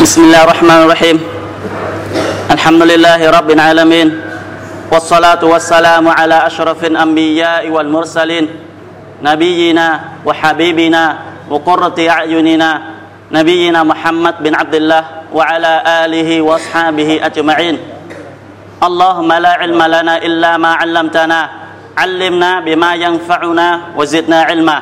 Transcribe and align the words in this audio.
بسم 0.00 0.24
الله 0.32 0.44
الرحمن 0.44 0.78
الرحيم 0.88 1.16
الحمد 2.50 2.82
لله 2.82 3.20
رب 3.30 3.50
العالمين 3.50 4.08
والصلاة 4.92 5.44
والسلام 5.44 6.08
على 6.08 6.46
أشرف 6.46 6.84
الأنبياء 6.84 7.68
والمرسلين 7.68 8.48
نبينا 9.22 10.00
وحبيبنا 10.24 11.18
وقرة 11.50 11.98
أعيننا 12.08 12.70
نبينا 13.32 13.80
محمد 13.84 14.34
بن 14.40 14.52
عبد 14.54 14.74
الله 14.74 15.04
وعلى 15.36 15.72
آله 16.08 16.40
وأصحابه 16.40 17.20
أجمعين 17.22 17.76
اللهم 18.82 19.30
لا 19.32 19.52
علم 19.52 19.80
لنا 19.82 20.14
إلا 20.16 20.56
ما 20.56 20.74
علمتنا 20.80 21.40
علمنا 21.98 22.60
بما 22.60 22.94
ينفعنا 22.94 23.80
وزدنا 23.96 24.42
علما 24.42 24.78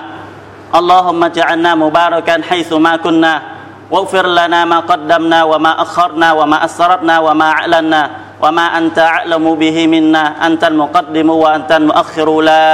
اللهم 0.74 1.20
اجعلنا 1.24 1.74
مباركا 1.74 2.42
حيث 2.50 2.72
ما 2.72 2.96
كنا 2.96 3.57
واغفر 3.91 4.27
لنا 4.27 4.65
ما 4.65 4.79
قدمنا 4.79 5.43
وما 5.43 5.81
أخرنا 5.81 6.33
وما 6.33 6.65
أسررنا 6.65 7.19
وما 7.19 7.47
أعلنا 7.51 8.09
وما 8.41 8.77
أنت 8.77 8.99
أعلم 8.99 9.55
به 9.55 9.87
منا 9.87 10.23
أنت 10.47 10.63
المقدم 10.63 11.29
وأنت 11.29 11.71
المؤخر 11.71 12.41
لا 12.41 12.65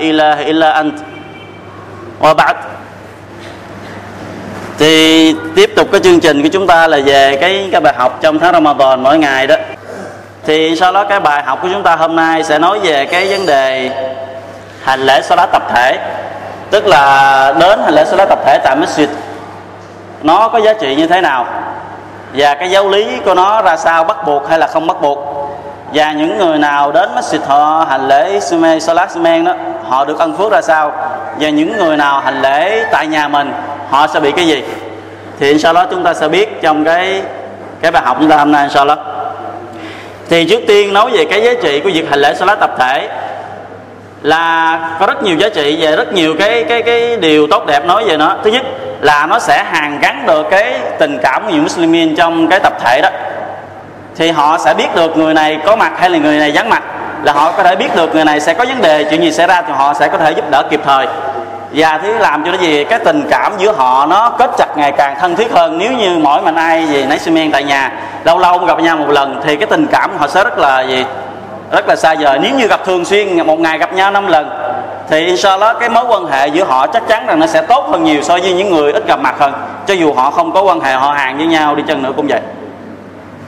إله 0.00 0.38
إلا 0.50 0.68
أنت 0.80 0.98
وبعد 2.20 2.56
thì 4.78 5.34
tiếp 5.56 5.70
tục 5.76 5.88
cái 5.92 6.00
chương 6.00 6.20
trình 6.20 6.42
của 6.42 6.48
chúng 6.52 6.66
ta 6.66 6.86
là 6.86 6.98
về 7.04 7.36
cái 7.40 7.68
cái 7.72 7.80
bài 7.80 7.94
học 7.96 8.18
trong 8.22 8.38
tháng 8.38 8.52
Ramadan 8.52 9.02
mỗi 9.02 9.18
ngày 9.18 9.46
đó 9.46 9.54
thì 10.46 10.76
sau 10.76 10.92
đó 10.92 11.04
cái 11.04 11.20
bài 11.20 11.42
học 11.42 11.58
của 11.62 11.68
chúng 11.72 11.82
ta 11.82 11.96
hôm 11.96 12.16
nay 12.16 12.44
sẽ 12.44 12.58
nói 12.58 12.78
về 12.82 13.04
cái 13.04 13.28
vấn 13.28 13.46
đề 13.46 13.90
hành 14.82 15.00
lễ 15.00 15.22
salat 15.22 15.52
tập 15.52 15.62
thể 15.74 15.98
tức 16.70 16.86
là 16.86 17.54
đến 17.60 17.78
hành 17.84 17.94
lễ 17.94 18.04
salat 18.04 18.28
tập 18.28 18.38
thể 18.46 18.58
tại 18.64 18.76
masjid 18.76 19.06
nó 20.23 20.47
có 20.47 20.59
giá 20.59 20.73
trị 20.73 20.95
như 20.95 21.07
thế 21.07 21.21
nào? 21.21 21.45
Và 22.33 22.55
cái 22.55 22.71
giáo 22.71 22.89
lý 22.89 23.07
của 23.25 23.33
nó 23.33 23.61
ra 23.61 23.77
sao, 23.77 24.03
bắt 24.03 24.17
buộc 24.25 24.49
hay 24.49 24.59
là 24.59 24.67
không 24.67 24.87
bắt 24.87 25.01
buộc? 25.01 25.19
Và 25.93 26.11
những 26.11 26.37
người 26.37 26.57
nào 26.57 26.91
đến 26.91 27.09
masjid 27.15 27.39
họ 27.45 27.85
hành 27.89 28.07
lễ 28.07 28.39
sume, 28.39 28.79
salat 28.79 29.11
sumen 29.11 29.45
đó, 29.45 29.53
họ 29.89 30.05
được 30.05 30.19
ân 30.19 30.37
phước 30.37 30.51
ra 30.51 30.61
sao? 30.61 30.91
Và 31.39 31.49
những 31.49 31.77
người 31.77 31.97
nào 31.97 32.19
hành 32.19 32.41
lễ 32.41 32.85
tại 32.91 33.07
nhà 33.07 33.27
mình, 33.27 33.53
họ 33.89 34.07
sẽ 34.07 34.19
bị 34.19 34.31
cái 34.31 34.47
gì? 34.47 34.63
Thì 35.39 35.59
sau 35.59 35.73
đó 35.73 35.85
chúng 35.91 36.03
ta 36.03 36.13
sẽ 36.13 36.27
biết 36.27 36.61
trong 36.61 36.83
cái 36.83 37.21
cái 37.81 37.91
bài 37.91 38.03
học 38.05 38.17
chúng 38.19 38.29
ta 38.29 38.37
hôm 38.37 38.51
nay 38.51 38.67
sau 38.69 38.85
đó 38.85 38.95
thì 40.29 40.45
trước 40.45 40.61
tiên 40.67 40.93
nói 40.93 41.11
về 41.11 41.25
cái 41.25 41.41
giá 41.41 41.51
trị 41.61 41.79
của 41.79 41.89
việc 41.93 42.09
hành 42.09 42.19
lễ 42.19 42.33
salat 42.33 42.59
tập 42.59 42.75
thể 42.77 43.09
là 44.21 44.79
có 44.99 45.07
rất 45.07 45.23
nhiều 45.23 45.37
giá 45.37 45.49
trị 45.49 45.77
và 45.79 45.91
rất 45.91 46.13
nhiều 46.13 46.35
cái 46.39 46.63
cái 46.63 46.81
cái 46.81 47.17
điều 47.17 47.47
tốt 47.47 47.65
đẹp 47.65 47.85
nói 47.85 48.05
về 48.05 48.17
nó. 48.17 48.35
Thứ 48.43 48.51
nhất 48.51 48.63
là 49.03 49.25
nó 49.25 49.39
sẽ 49.39 49.63
hàn 49.71 49.99
gắn 49.99 50.23
được 50.25 50.47
cái 50.51 50.73
tình 50.99 51.17
cảm 51.23 51.43
của 51.43 51.49
những 51.49 51.63
Muslimin 51.63 52.15
trong 52.15 52.47
cái 52.47 52.59
tập 52.59 52.73
thể 52.83 53.01
đó. 53.01 53.09
Thì 54.15 54.31
họ 54.31 54.57
sẽ 54.57 54.73
biết 54.73 54.95
được 54.95 55.17
người 55.17 55.33
này 55.33 55.59
có 55.65 55.75
mặt 55.75 55.91
hay 55.99 56.09
là 56.09 56.17
người 56.17 56.39
này 56.39 56.51
vắng 56.53 56.69
mặt. 56.69 56.83
Là 57.23 57.33
họ 57.33 57.51
có 57.51 57.63
thể 57.63 57.75
biết 57.75 57.95
được 57.95 58.15
người 58.15 58.25
này 58.25 58.39
sẽ 58.39 58.53
có 58.53 58.65
vấn 58.65 58.81
đề, 58.81 59.03
chuyện 59.03 59.21
gì 59.21 59.31
xảy 59.31 59.47
ra 59.47 59.61
thì 59.61 59.73
họ 59.73 59.93
sẽ 59.93 60.07
có 60.07 60.17
thể 60.17 60.31
giúp 60.31 60.49
đỡ 60.49 60.63
kịp 60.69 60.81
thời. 60.85 61.07
Và 61.73 61.97
thứ 61.97 62.17
làm 62.17 62.45
cho 62.45 62.51
nó 62.51 62.57
gì? 62.57 62.83
Cái 62.83 62.99
tình 62.99 63.23
cảm 63.29 63.53
giữa 63.57 63.71
họ 63.71 64.05
nó 64.05 64.29
kết 64.29 64.51
chặt 64.57 64.77
ngày 64.77 64.91
càng 64.91 65.15
thân 65.19 65.35
thiết 65.35 65.51
hơn. 65.51 65.77
Nếu 65.77 65.91
như 65.91 66.17
mỗi 66.21 66.41
mình 66.41 66.55
ai 66.55 66.87
gì 66.87 67.05
nấy 67.05 67.19
men 67.27 67.51
tại 67.51 67.63
nhà, 67.63 67.91
lâu 68.23 68.37
lâu 68.37 68.57
gặp 68.57 68.79
nhau 68.79 68.97
một 68.97 69.09
lần, 69.09 69.41
thì 69.45 69.55
cái 69.55 69.67
tình 69.67 69.87
cảm 69.87 70.17
họ 70.17 70.27
sẽ 70.27 70.43
rất 70.43 70.57
là 70.57 70.81
gì? 70.81 71.05
Rất 71.71 71.87
là 71.87 71.95
xa 71.95 72.15
vời. 72.19 72.39
Nếu 72.41 72.51
như 72.55 72.67
gặp 72.67 72.79
thường 72.85 73.05
xuyên, 73.05 73.47
một 73.47 73.59
ngày 73.59 73.77
gặp 73.77 73.93
nhau 73.93 74.11
năm 74.11 74.27
lần 74.27 74.72
thì 75.09 75.25
inshallah 75.25 75.79
cái 75.79 75.89
mối 75.89 76.03
quan 76.09 76.25
hệ 76.25 76.47
giữa 76.47 76.63
họ 76.63 76.87
chắc 76.87 77.07
chắn 77.07 77.27
rằng 77.27 77.39
nó 77.39 77.47
sẽ 77.47 77.61
tốt 77.61 77.85
hơn 77.89 78.03
nhiều 78.03 78.21
so 78.21 78.33
với 78.33 78.53
những 78.53 78.69
người 78.69 78.93
ít 78.93 79.07
gặp 79.07 79.19
mặt 79.19 79.35
hơn. 79.39 79.53
Cho 79.87 79.93
dù 79.93 80.13
họ 80.13 80.31
không 80.31 80.51
có 80.51 80.61
quan 80.61 80.79
hệ 80.79 80.93
họ 80.93 81.11
hàng 81.11 81.37
với 81.37 81.47
nhau 81.47 81.75
đi 81.75 81.83
chăng 81.87 82.03
nữa 82.03 82.11
cũng 82.15 82.27
vậy. 82.27 82.41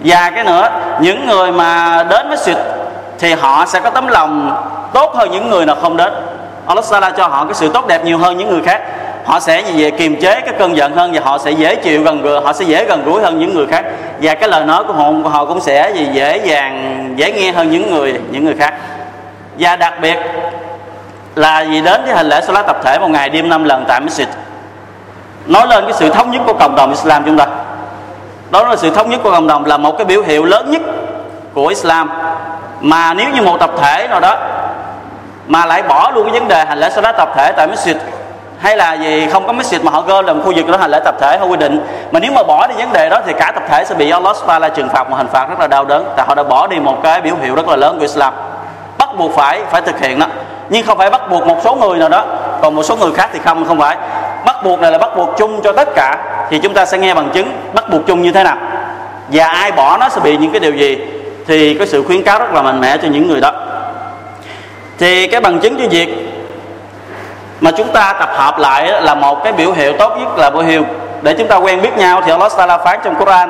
Và 0.04 0.30
cái 0.30 0.44
nữa, 0.44 0.70
những 1.00 1.28
người 1.28 1.52
mà 1.52 2.04
đến 2.10 2.28
với 2.28 2.38
xịt 2.38 2.58
thì 3.20 3.34
họ 3.34 3.66
sẽ 3.66 3.80
có 3.80 3.90
tấm 3.90 4.08
lòng 4.08 4.64
tốt 4.94 5.16
hơn 5.16 5.32
những 5.32 5.50
người 5.50 5.66
nào 5.66 5.76
không 5.82 5.98
đến. 5.98 6.14
Allah 6.68 6.86
Sala 6.86 7.10
cho 7.10 7.28
họ 7.28 7.46
cái 7.46 7.54
sự 7.54 7.70
tốt 7.70 7.88
đẹp 7.88 8.06
nhiều 8.06 8.18
hơn 8.18 8.38
những 8.38 8.50
người 8.50 8.62
khác. 8.62 8.82
Họ 9.26 9.40
sẽ 9.40 9.62
gì 9.62 9.84
về 9.84 9.92
kiềm 9.92 10.22
chế 10.22 10.42
cái 10.42 10.54
cơn 10.60 10.78
giận 10.78 10.96
hơn 10.96 11.12
và 11.14 11.22
họ 11.24 11.38
sẽ 11.38 11.52
dễ 11.52 11.76
chịu 11.76 12.04
gần 12.04 12.22
gũi, 12.22 12.42
họ 12.42 12.54
sẽ 12.54 12.66
dễ 12.66 12.86
gần 12.86 13.04
gũi 13.06 13.22
hơn 13.22 13.40
những 13.40 13.56
người 13.56 13.68
khác. 13.68 13.86
Và 14.22 14.36
cái 14.36 14.50
lời 14.50 14.66
nói 14.66 14.84
của 14.84 14.94
họ 14.94 15.12
của 15.24 15.30
họ 15.30 15.46
cũng 15.46 15.62
sẽ 15.62 15.92
gì 15.96 16.08
dễ 16.14 16.38
dàng, 16.38 17.14
dễ 17.16 17.32
nghe 17.32 17.52
hơn 17.52 17.72
những 17.72 17.92
người 17.92 18.20
những 18.32 18.46
người 18.46 18.56
khác. 18.60 18.74
Và 19.60 19.76
đặc 19.76 19.94
biệt 20.02 20.18
là 21.36 21.62
gì 21.62 21.82
đến 21.82 22.02
cái 22.06 22.16
hành 22.16 22.30
lễ 22.30 22.42
Salat 22.42 22.68
tập 22.68 22.78
thể 22.84 23.00
một 23.00 23.10
ngày 23.10 23.30
đêm 23.30 23.50
năm 23.50 23.64
lần 23.64 23.86
tại 23.88 24.02
Masjid. 24.02 24.26
Nói 25.46 25.68
lên 25.68 25.84
cái 25.84 25.94
sự 25.94 26.10
thống 26.10 26.32
nhất 26.32 26.42
của 26.46 26.54
cộng 26.54 26.76
đồng 26.76 26.90
Islam 26.90 27.24
chúng 27.26 27.38
ta. 27.38 27.46
Đó 28.52 28.64
là 28.64 28.76
sự 28.76 28.90
thống 28.90 29.10
nhất 29.10 29.20
của 29.24 29.32
cộng 29.32 29.48
đồng 29.48 29.66
là 29.66 29.78
một 29.78 29.98
cái 29.98 30.06
biểu 30.06 30.22
hiệu 30.22 30.46
lớn 30.46 30.72
nhất 30.72 30.82
của 31.54 31.68
Islam. 31.68 32.10
Mà 32.82 33.14
nếu 33.14 33.30
như 33.30 33.42
một 33.42 33.58
tập 33.60 33.72
thể 33.82 34.08
nào 34.08 34.20
đó 34.20 34.38
mà 35.48 35.66
lại 35.66 35.84
bỏ 35.84 36.12
luôn 36.16 36.24
cái 36.32 36.40
vấn 36.40 36.48
đề 36.48 36.66
hành 36.66 36.80
lễ 36.80 36.90
Salat 36.90 37.18
tập 37.18 37.30
thể 37.36 37.52
tại 37.52 37.68
Masjid, 37.68 37.96
hay 38.60 38.78
là 38.78 38.94
gì, 38.94 39.28
không 39.32 39.48
có 39.48 39.54
masjid 39.54 39.84
mà 39.84 39.92
họ 39.92 40.02
gom 40.02 40.26
làm 40.26 40.44
khu 40.44 40.54
vực 40.56 40.68
đó 40.68 40.78
hành 40.78 40.92
lễ 40.92 41.00
tập 41.06 41.16
thể 41.22 41.38
không 41.40 41.52
quy 41.52 41.58
định. 41.58 41.88
Mà 42.12 42.20
nếu 42.20 42.32
mà 42.32 42.44
bỏ 42.44 42.68
đi 42.68 42.74
vấn 42.78 42.94
đề 42.94 43.10
đó 43.10 43.22
thì 43.26 43.34
cả 43.40 43.52
tập 43.56 43.64
thể 43.70 43.86
sẽ 43.86 43.96
bị 43.96 44.10
Allah 44.12 44.36
Taala 44.48 44.70
trừng 44.70 44.90
phạt 44.90 45.10
một 45.10 45.18
hình 45.18 45.28
phạt 45.28 45.50
rất 45.50 45.60
là 45.60 45.68
đau 45.68 45.86
đớn. 45.86 46.06
Tại 46.16 46.26
họ 46.28 46.36
đã 46.36 46.44
bỏ 46.44 46.68
đi 46.68 46.80
một 46.80 46.98
cái 47.04 47.22
biểu 47.22 47.36
hiệu 47.42 47.56
rất 47.56 47.68
là 47.68 47.76
lớn 47.76 47.96
của 47.96 48.02
Islam. 48.02 48.34
Bắt 48.98 49.10
buộc 49.18 49.36
phải 49.36 49.62
phải 49.72 49.82
thực 49.82 50.00
hiện 50.00 50.20
đó 50.20 50.26
nhưng 50.70 50.86
không 50.86 50.98
phải 50.98 51.10
bắt 51.10 51.30
buộc 51.30 51.48
một 51.48 51.58
số 51.64 51.76
người 51.76 52.00
nào 52.00 52.10
đó. 52.10 52.26
Còn 52.62 52.76
một 52.76 52.84
số 52.84 52.96
người 52.96 53.12
khác 53.14 53.30
thì 53.34 53.40
không 53.40 53.66
không 53.66 53.80
phải. 53.80 53.98
Bắt 54.46 54.56
buộc 54.64 54.80
này 54.80 54.92
là 54.92 54.98
bắt 54.98 55.18
buộc 55.18 55.30
chung 55.38 55.62
cho 55.64 55.72
tất 55.72 55.90
cả. 55.96 56.18
Thì 56.50 56.60
chúng 56.60 56.74
ta 56.74 56.86
sẽ 56.86 56.98
nghe 56.98 57.14
bằng 57.14 57.30
chứng 57.34 57.52
bắt 57.74 57.90
buộc 57.90 58.08
chung 58.08 58.22
như 58.22 58.32
thế 58.32 58.44
nào. 58.44 58.58
Và 59.28 59.48
ai 59.48 59.72
bỏ 59.72 59.98
nó 59.98 60.10
sẽ 60.10 60.22
bị 60.22 60.38
những 60.38 60.52
cái 60.52 60.60
điều 60.60 60.74
gì 60.74 60.98
thì 61.48 61.74
có 61.74 61.86
sự 61.86 62.04
khuyến 62.04 62.24
cáo 62.24 62.40
rất 62.40 62.54
là 62.54 62.62
mạnh 62.62 62.82
mẽ 62.82 62.98
cho 62.98 63.08
những 63.08 63.28
người 63.28 63.42
đó. 63.42 63.52
Thì 64.98 65.28
cái 65.28 65.42
bằng 65.42 65.60
chứng 65.60 65.78
cho 65.80 65.88
việc 65.90 66.10
mà 67.62 67.72
chúng 67.72 67.88
ta 67.88 68.14
tập 68.20 68.30
hợp 68.34 68.60
lại 68.60 69.02
là 69.02 69.16
một 69.16 69.44
cái 69.44 69.54
biểu 69.54 69.72
hiệu 69.72 69.94
tốt 70.00 70.18
nhất 70.20 70.38
là 70.38 70.50
biểu 70.50 70.62
hiệu 70.62 70.84
để 71.22 71.36
chúng 71.38 71.48
ta 71.48 71.56
quen 71.56 71.82
biết 71.82 71.98
nhau 71.98 72.22
thì 72.26 72.32
Allah 72.32 72.52
Taala 72.58 72.78
phán 72.78 73.00
trong 73.04 73.16
Quran. 73.16 73.50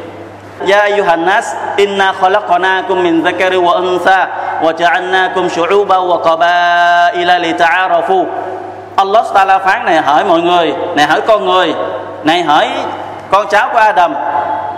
Ya 0.64 0.88
أيها 0.88 1.14
الناس 1.20 1.46
inna 1.78 2.16
khalaqnakum 2.16 3.04
min 3.04 3.20
dhakari 3.20 3.60
wa 3.60 3.76
untha 3.76 4.28
wa 4.64 4.72
ja'alnakum 4.72 5.52
لتعارفوا 5.52 6.00
wa 6.00 6.24
qabaila 6.24 7.36
lita'arafu. 7.44 8.26
Allah 8.96 9.26
Taala 9.34 9.60
phán 9.60 9.86
này 9.86 10.02
hỏi 10.02 10.24
mọi 10.24 10.42
người, 10.42 10.74
này 10.96 11.06
hỏi 11.06 11.22
con 11.22 11.46
người, 11.46 11.76
này 12.24 12.42
hỏi 12.44 12.70
con 13.30 13.48
cháu 13.48 13.70
của 13.74 13.78
Adam. 13.78 14.16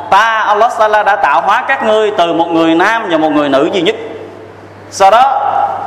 Ta, 0.09 0.43
Allah 0.47 0.71
Taala 0.79 1.03
đã 1.03 1.15
tạo 1.15 1.41
hóa 1.41 1.63
các 1.67 1.83
ngươi 1.83 2.11
từ 2.11 2.33
một 2.33 2.47
người 2.51 2.75
nam 2.75 3.07
và 3.09 3.17
một 3.17 3.29
người 3.29 3.49
nữ 3.49 3.69
duy 3.73 3.81
nhất. 3.81 3.95
Sau 4.89 5.11
đó, 5.11 5.41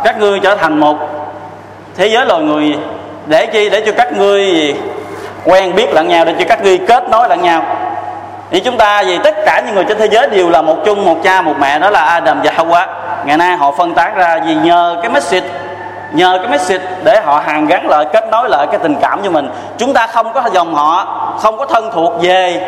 các 0.04 0.18
ngươi 0.18 0.40
trở 0.40 0.54
thành 0.54 0.80
một 0.80 0.96
thế 1.96 2.06
giới 2.06 2.26
loài 2.26 2.42
người 2.42 2.78
để 3.26 3.46
chi? 3.46 3.70
Để 3.70 3.82
cho 3.86 3.92
các 3.96 4.12
ngươi 4.12 4.74
quen 5.44 5.74
biết 5.74 5.94
lẫn 5.94 6.08
nhau, 6.08 6.24
để 6.24 6.34
cho 6.38 6.44
các 6.48 6.62
ngươi 6.64 6.78
kết 6.78 7.08
nối 7.10 7.28
lẫn 7.28 7.42
nhau 7.42 7.62
thì 8.50 8.60
chúng 8.60 8.76
ta 8.76 9.02
vì 9.06 9.18
tất 9.18 9.34
cả 9.46 9.62
những 9.66 9.74
người 9.74 9.84
trên 9.84 9.98
thế 9.98 10.08
giới 10.08 10.26
đều 10.26 10.50
là 10.50 10.62
một 10.62 10.76
chung, 10.84 11.04
một 11.04 11.16
cha, 11.24 11.42
một 11.42 11.54
mẹ, 11.58 11.78
đó 11.78 11.90
là 11.90 12.00
Adam 12.00 12.40
và 12.44 12.52
Hawa. 12.56 12.86
Ngày 13.24 13.36
nay 13.36 13.56
họ 13.56 13.72
phân 13.72 13.94
tán 13.94 14.14
ra 14.14 14.38
vì 14.46 14.54
nhờ 14.54 14.96
cái 15.02 15.10
message, 15.10 15.46
nhờ 16.12 16.38
cái 16.42 16.50
message 16.50 16.84
để 17.04 17.20
họ 17.24 17.42
hàn 17.46 17.66
gắn 17.66 17.86
lại, 17.88 18.04
kết 18.12 18.24
nối 18.30 18.48
lại 18.48 18.66
cái 18.66 18.78
tình 18.82 18.96
cảm 19.00 19.20
cho 19.24 19.30
mình. 19.30 19.50
Chúng 19.78 19.92
ta 19.92 20.06
không 20.06 20.32
có 20.32 20.42
dòng 20.52 20.74
họ, 20.74 21.04
không 21.40 21.58
có 21.58 21.66
thân 21.66 21.90
thuộc 21.92 22.12
về 22.22 22.60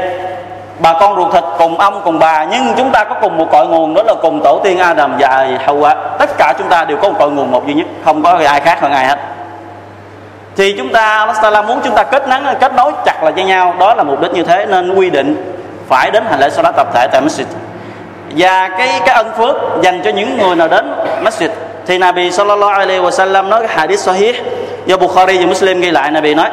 bà 0.79 0.93
con 0.93 1.17
ruột 1.17 1.33
thịt, 1.33 1.45
cùng 1.59 1.79
ông, 1.79 2.01
cùng 2.05 2.19
bà. 2.19 2.45
Nhưng 2.45 2.75
chúng 2.77 2.91
ta 2.91 3.05
có 3.05 3.15
cùng 3.21 3.39
một 3.39 3.47
cội 3.53 3.67
nguồn, 3.67 3.95
đó 3.95 4.03
là 4.07 4.15
cùng 4.23 4.41
tổ 4.45 4.61
tiên 4.65 4.79
Adam 4.79 5.17
và 5.19 5.47
Hawa. 5.67 5.95
Tất 6.19 6.31
cả 6.39 6.55
chúng 6.59 6.69
ta 6.69 6.85
đều 6.85 6.97
có 6.97 7.09
một 7.09 7.15
cội 7.19 7.31
nguồn 7.31 7.51
một 7.51 7.67
duy 7.67 7.75
nhất, 7.75 7.87
không 8.05 8.23
có 8.23 8.39
ai 8.47 8.61
khác 8.61 8.81
hơn 8.81 8.93
ai 8.93 9.07
hết. 9.07 9.19
Thì 10.57 10.75
chúng 10.79 10.93
ta 10.93 11.35
Allah 11.43 11.67
muốn 11.67 11.81
chúng 11.85 11.95
ta 11.95 12.03
kết 12.03 12.29
nối 12.29 12.41
kết 12.61 12.75
nối 12.75 12.93
chặt 13.05 13.23
lại 13.23 13.33
với 13.33 13.45
nhau, 13.45 13.75
đó 13.79 13.95
là 13.95 14.03
mục 14.03 14.21
đích 14.21 14.33
như 14.33 14.43
thế, 14.43 14.67
nên 14.67 14.95
quy 14.95 15.11
định 15.11 15.52
phải 15.89 16.11
đến 16.11 16.25
hành 16.31 16.41
lễ 16.41 16.51
salat 16.51 16.77
tập 16.77 16.87
thể 16.95 17.07
tại 17.13 17.21
masjid. 17.23 17.45
Và 18.37 18.69
cái 18.69 19.01
cái 19.07 19.15
ân 19.15 19.33
phước 19.39 19.57
dành 19.83 20.01
cho 20.05 20.11
những 20.11 20.39
người 20.39 20.57
nào 20.57 20.69
đến 20.69 20.95
masjid. 21.25 21.49
Thì 21.87 21.99
Nabi 21.99 22.31
sallallahu 22.31 22.73
alaihi 22.73 23.01
wasallam 23.01 23.49
nói 23.49 23.67
cái 23.67 23.77
hadith 23.77 24.01
sahih 24.01 24.37
do 24.87 24.97
Bukhari 24.97 25.39
và 25.39 25.47
Muslim 25.47 25.81
ghi 25.81 25.91
lại 25.91 26.11
Nabi 26.11 26.35
nói 26.35 26.49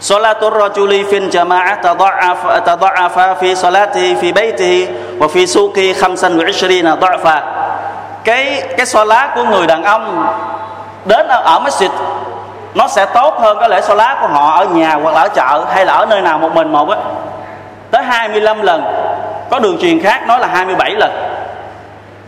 Salatul 0.00 0.52
rajuli 0.52 1.08
fil 1.08 1.30
jama'ah 1.30 1.80
tadha'afa 1.80 2.60
tadha'afa 2.60 3.34
fi 3.40 3.56
salatihi 3.56 4.14
fi 4.20 4.32
baytihi 4.32 4.88
wa 5.18 5.28
fi 5.28 5.46
suqi 5.46 5.94
25 5.96 6.36
dha'fa. 7.00 7.40
Cái 8.24 8.62
cái 8.76 8.86
salat 8.86 9.30
của 9.34 9.44
người 9.44 9.66
đàn 9.66 9.84
ông 9.84 10.26
đến 11.04 11.28
ở, 11.28 11.42
ở 11.44 11.60
masjid 11.64 11.88
nó 12.74 12.88
sẽ 12.88 13.06
tốt 13.06 13.34
hơn 13.38 13.58
cái 13.60 13.68
lễ 13.68 13.80
salat 13.80 14.18
của 14.20 14.26
họ 14.26 14.58
ở 14.58 14.64
nhà 14.64 14.94
hoặc 14.94 15.14
là 15.14 15.20
ở 15.20 15.28
chợ 15.28 15.64
hay 15.74 15.86
là 15.86 15.92
ở 15.92 16.06
nơi 16.06 16.22
nào 16.22 16.38
một 16.38 16.54
mình 16.54 16.72
một 16.72 16.90
á 16.90 16.96
tới 17.90 18.04
25 18.04 18.62
lần. 18.62 18.84
Có 19.50 19.58
đường 19.58 19.78
truyền 19.80 20.00
khác 20.00 20.26
nói 20.26 20.38
là 20.40 20.46
27 20.46 20.90
lần. 20.90 21.10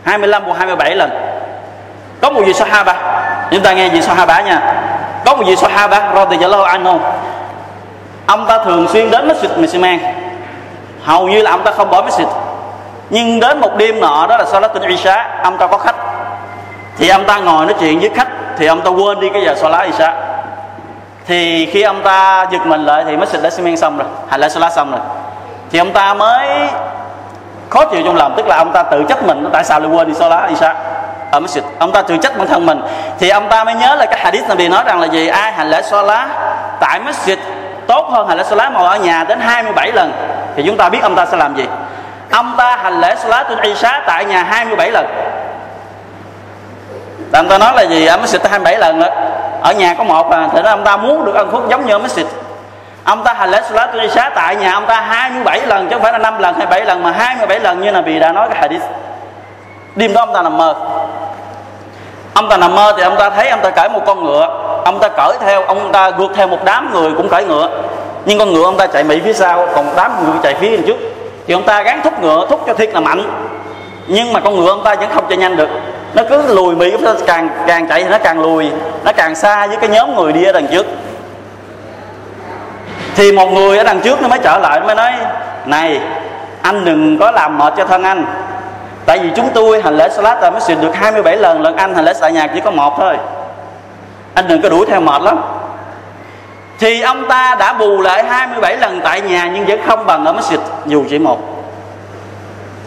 25 0.03 0.43
hoặc 0.45 0.57
27 0.57 0.95
lần. 0.95 1.09
Có 2.21 2.29
một 2.29 2.41
vị 2.45 2.53
sahaba, 2.53 2.95
chúng 3.51 3.63
ta 3.63 3.73
nghe 3.73 3.89
vị 3.89 4.01
sahaba 4.01 4.41
nha. 4.41 4.73
Có 5.25 5.35
một 5.35 5.43
vị 5.45 5.55
sahaba 5.55 6.11
radhiyallahu 6.15 6.63
anhu, 6.63 6.99
ông 8.25 8.45
ta 8.47 8.63
thường 8.63 8.87
xuyên 8.87 9.11
đến 9.11 9.27
masjid 9.27 9.61
Misiman 9.61 9.99
hầu 11.03 11.27
như 11.27 11.41
là 11.41 11.51
ông 11.51 11.63
ta 11.63 11.71
không 11.71 11.89
bỏ 11.89 12.01
masjid. 12.01 12.27
Nhưng 13.09 13.39
đến 13.39 13.59
một 13.59 13.77
đêm 13.77 13.99
nọ 13.99 14.27
đó 14.29 14.37
là 14.37 14.45
Salat 14.45 14.71
Isha, 14.87 15.39
ông 15.43 15.57
ta 15.57 15.67
có 15.67 15.77
khách. 15.77 15.95
Thì 16.97 17.09
ông 17.09 17.25
ta 17.25 17.39
ngồi 17.39 17.65
nói 17.65 17.75
chuyện 17.79 17.99
với 17.99 18.09
khách, 18.09 18.27
thì 18.57 18.65
ông 18.65 18.81
ta 18.81 18.89
quên 18.89 19.19
đi 19.19 19.29
cái 19.29 19.41
giờ 19.45 19.55
Salat 19.55 19.85
Isha. 19.85 20.13
Thì 21.27 21.65
khi 21.65 21.81
ông 21.81 22.01
ta 22.03 22.45
giật 22.51 22.65
mình 22.65 22.85
lại 22.85 23.03
thì 23.07 23.15
masjid 23.15 23.41
đã 23.41 23.49
xi 23.49 23.63
men 23.63 23.77
xong 23.77 23.97
rồi 23.97 24.07
hành 24.29 24.41
lễ 24.41 24.49
Salat 24.49 24.73
xong 24.73 24.91
rồi 24.91 24.99
thì 25.71 25.79
ông 25.79 25.93
ta 25.93 26.13
mới 26.13 26.47
khó 27.69 27.85
chịu 27.85 28.01
trong 28.05 28.15
lòng, 28.15 28.33
tức 28.37 28.47
là 28.47 28.57
ông 28.57 28.71
ta 28.73 28.83
tự 28.83 29.03
trách 29.09 29.23
mình, 29.23 29.49
tại 29.53 29.63
sao 29.63 29.79
lại 29.79 29.89
quên 29.89 30.07
đi 30.07 30.13
Salat 30.13 30.49
Isha 30.49 30.75
ở 31.31 31.37
ờ, 31.37 31.39
masjid 31.39 31.61
ông 31.79 31.91
ta 31.91 32.01
tự 32.01 32.17
trách 32.17 32.37
bản 32.37 32.47
thân 32.47 32.65
mình. 32.65 32.81
Thì 33.19 33.29
ông 33.29 33.49
ta 33.49 33.63
mới 33.63 33.75
nhớ 33.75 33.95
là 33.95 34.05
cái 34.05 34.19
hadith 34.19 34.47
Nabi 34.47 34.67
nói 34.67 34.83
rằng 34.85 34.99
là 34.99 35.07
gì? 35.07 35.27
Ai 35.27 35.51
hành 35.51 35.69
lễ 35.69 35.81
Salat 35.81 36.29
tại 36.79 36.99
masjid 36.99 37.37
tốt 37.87 38.09
hơn 38.11 38.27
hành 38.27 38.37
lễ 38.37 38.43
Salat 38.43 38.73
mà 38.73 38.79
ở 38.79 38.97
nhà 38.97 39.23
đến 39.23 39.39
27 39.39 39.91
lần. 39.91 40.11
Thì 40.55 40.63
chúng 40.65 40.77
ta 40.77 40.89
biết 40.89 40.99
ông 41.01 41.15
ta 41.15 41.25
sẽ 41.25 41.37
làm 41.37 41.55
gì? 41.55 41.65
Ông 42.31 42.53
ta 42.57 42.75
hành 42.75 43.01
lễ 43.01 43.15
Salatul 43.15 43.59
Isha 43.61 44.01
tại 44.07 44.25
nhà 44.25 44.43
27 44.43 44.91
lần. 44.91 45.05
Ông 47.33 47.49
ta 47.49 47.57
nói 47.57 47.73
là 47.75 47.81
gì? 47.81 48.05
Ở 48.05 48.17
masjid 48.17 48.39
27 48.49 48.77
lần 48.77 48.99
đó. 48.99 49.07
ở 49.61 49.73
nhà 49.73 49.93
có 49.97 50.03
một 50.03 50.31
à 50.31 50.49
thì 50.53 50.59
ông 50.65 50.83
ta 50.83 50.97
muốn 50.97 51.25
được 51.25 51.35
ân 51.35 51.51
phước 51.51 51.69
giống 51.69 51.85
như 51.85 51.93
ở 51.93 51.99
masjid 51.99 52.25
ông 53.03 53.23
ta 53.23 53.33
hành 53.33 53.49
lễ 53.49 53.61
salat 53.69 53.93
Isha 53.93 54.29
tại 54.29 54.55
nhà 54.55 54.73
ông 54.73 54.85
ta 54.85 55.01
27 55.01 55.61
lần, 55.67 55.87
chứ 55.87 55.93
không 55.93 56.03
phải 56.03 56.11
là 56.11 56.17
5 56.17 56.39
lần 56.39 56.55
hay 56.57 56.65
7 56.67 56.85
lần, 56.85 57.03
mà 57.03 57.11
27 57.11 57.59
lần 57.59 57.81
như 57.81 57.91
là 57.91 58.01
bị 58.01 58.19
đã 58.19 58.31
nói 58.31 58.47
cái 58.49 58.61
hadith. 58.61 58.83
Đêm 59.95 60.13
đó 60.13 60.21
ông 60.21 60.33
ta 60.33 60.41
nằm 60.41 60.57
mơ. 60.57 60.75
Ông 62.33 62.49
ta 62.49 62.57
nằm 62.57 62.75
mơ 62.75 62.93
thì 62.97 63.03
ông 63.03 63.15
ta 63.17 63.29
thấy 63.29 63.49
ông 63.49 63.59
ta 63.61 63.69
cởi 63.69 63.89
một 63.89 64.01
con 64.05 64.23
ngựa, 64.23 64.47
ông 64.85 64.99
ta 64.99 65.07
cởi 65.07 65.37
theo, 65.45 65.63
ông 65.63 65.91
ta 65.91 66.11
vượt 66.11 66.31
theo 66.35 66.47
một 66.47 66.59
đám 66.65 66.93
người 66.93 67.11
cũng 67.17 67.29
cởi 67.29 67.43
ngựa. 67.45 67.69
Nhưng 68.25 68.39
con 68.39 68.53
ngựa 68.53 68.63
ông 68.63 68.77
ta 68.77 68.87
chạy 68.87 69.03
mỹ 69.03 69.21
phía 69.23 69.33
sau, 69.33 69.67
còn 69.75 69.85
một 69.85 69.91
đám 69.95 70.11
người 70.25 70.35
chạy 70.43 70.55
phía 70.55 70.77
trước. 70.87 70.97
Thì 71.47 71.53
ông 71.53 71.63
ta 71.63 71.81
gắn 71.81 72.01
thúc 72.03 72.23
ngựa, 72.23 72.45
thúc 72.49 72.63
cho 72.67 72.73
thiệt 72.73 72.93
là 72.93 72.99
mạnh. 72.99 73.23
Nhưng 74.07 74.33
mà 74.33 74.39
con 74.39 74.55
ngựa 74.55 74.69
ông 74.69 74.83
ta 74.83 74.95
vẫn 74.95 75.09
không 75.13 75.25
chạy 75.29 75.37
nhanh 75.37 75.55
được. 75.55 75.69
Nó 76.13 76.23
cứ 76.29 76.53
lùi 76.55 76.75
mỹ 76.75 76.93
càng 77.27 77.49
càng 77.67 77.87
chạy 77.87 78.03
thì 78.03 78.09
nó 78.09 78.17
càng 78.17 78.41
lùi, 78.41 78.71
nó 79.03 79.11
càng 79.15 79.35
xa 79.35 79.67
với 79.67 79.77
cái 79.77 79.89
nhóm 79.89 80.15
người 80.15 80.33
đi 80.33 80.43
ở 80.43 80.51
đằng 80.51 80.67
trước 80.67 80.85
thì 83.19 83.31
một 83.31 83.51
người 83.51 83.77
ở 83.77 83.83
đằng 83.83 84.01
trước 84.01 84.21
nó 84.21 84.27
mới 84.27 84.39
trở 84.43 84.57
lại 84.57 84.79
mới 84.79 84.95
nói, 84.95 85.11
này, 85.65 85.99
anh 86.61 86.85
đừng 86.85 87.19
có 87.19 87.31
làm 87.31 87.57
mệt 87.57 87.73
cho 87.77 87.85
thân 87.85 88.03
anh. 88.03 88.25
Tại 89.05 89.19
vì 89.19 89.29
chúng 89.35 89.49
tôi 89.53 89.81
hành 89.81 89.97
lễ 89.97 90.09
salat 90.09 90.41
mới 90.51 90.61
xịt 90.61 90.77
được 90.81 90.95
27 90.95 91.37
lần 91.37 91.61
lần 91.61 91.75
anh 91.75 91.95
hành 91.95 92.05
lễ 92.05 92.13
tại 92.21 92.31
nhà 92.31 92.47
chỉ 92.47 92.59
có 92.59 92.71
một 92.71 92.93
thôi. 92.97 93.17
Anh 94.33 94.47
đừng 94.47 94.61
có 94.61 94.69
đuổi 94.69 94.85
theo 94.89 95.01
mệt 95.01 95.21
lắm. 95.21 95.41
Thì 96.79 97.01
ông 97.01 97.27
ta 97.27 97.55
đã 97.59 97.73
bù 97.73 98.01
lại 98.01 98.23
27 98.23 98.77
lần 98.77 99.01
tại 99.03 99.21
nhà 99.21 99.49
nhưng 99.53 99.65
vẫn 99.65 99.79
không 99.87 100.05
bằng 100.05 100.25
ở 100.25 100.33
masjid, 100.33 100.59
dù 100.85 101.03
chỉ 101.09 101.19
một. 101.19 101.39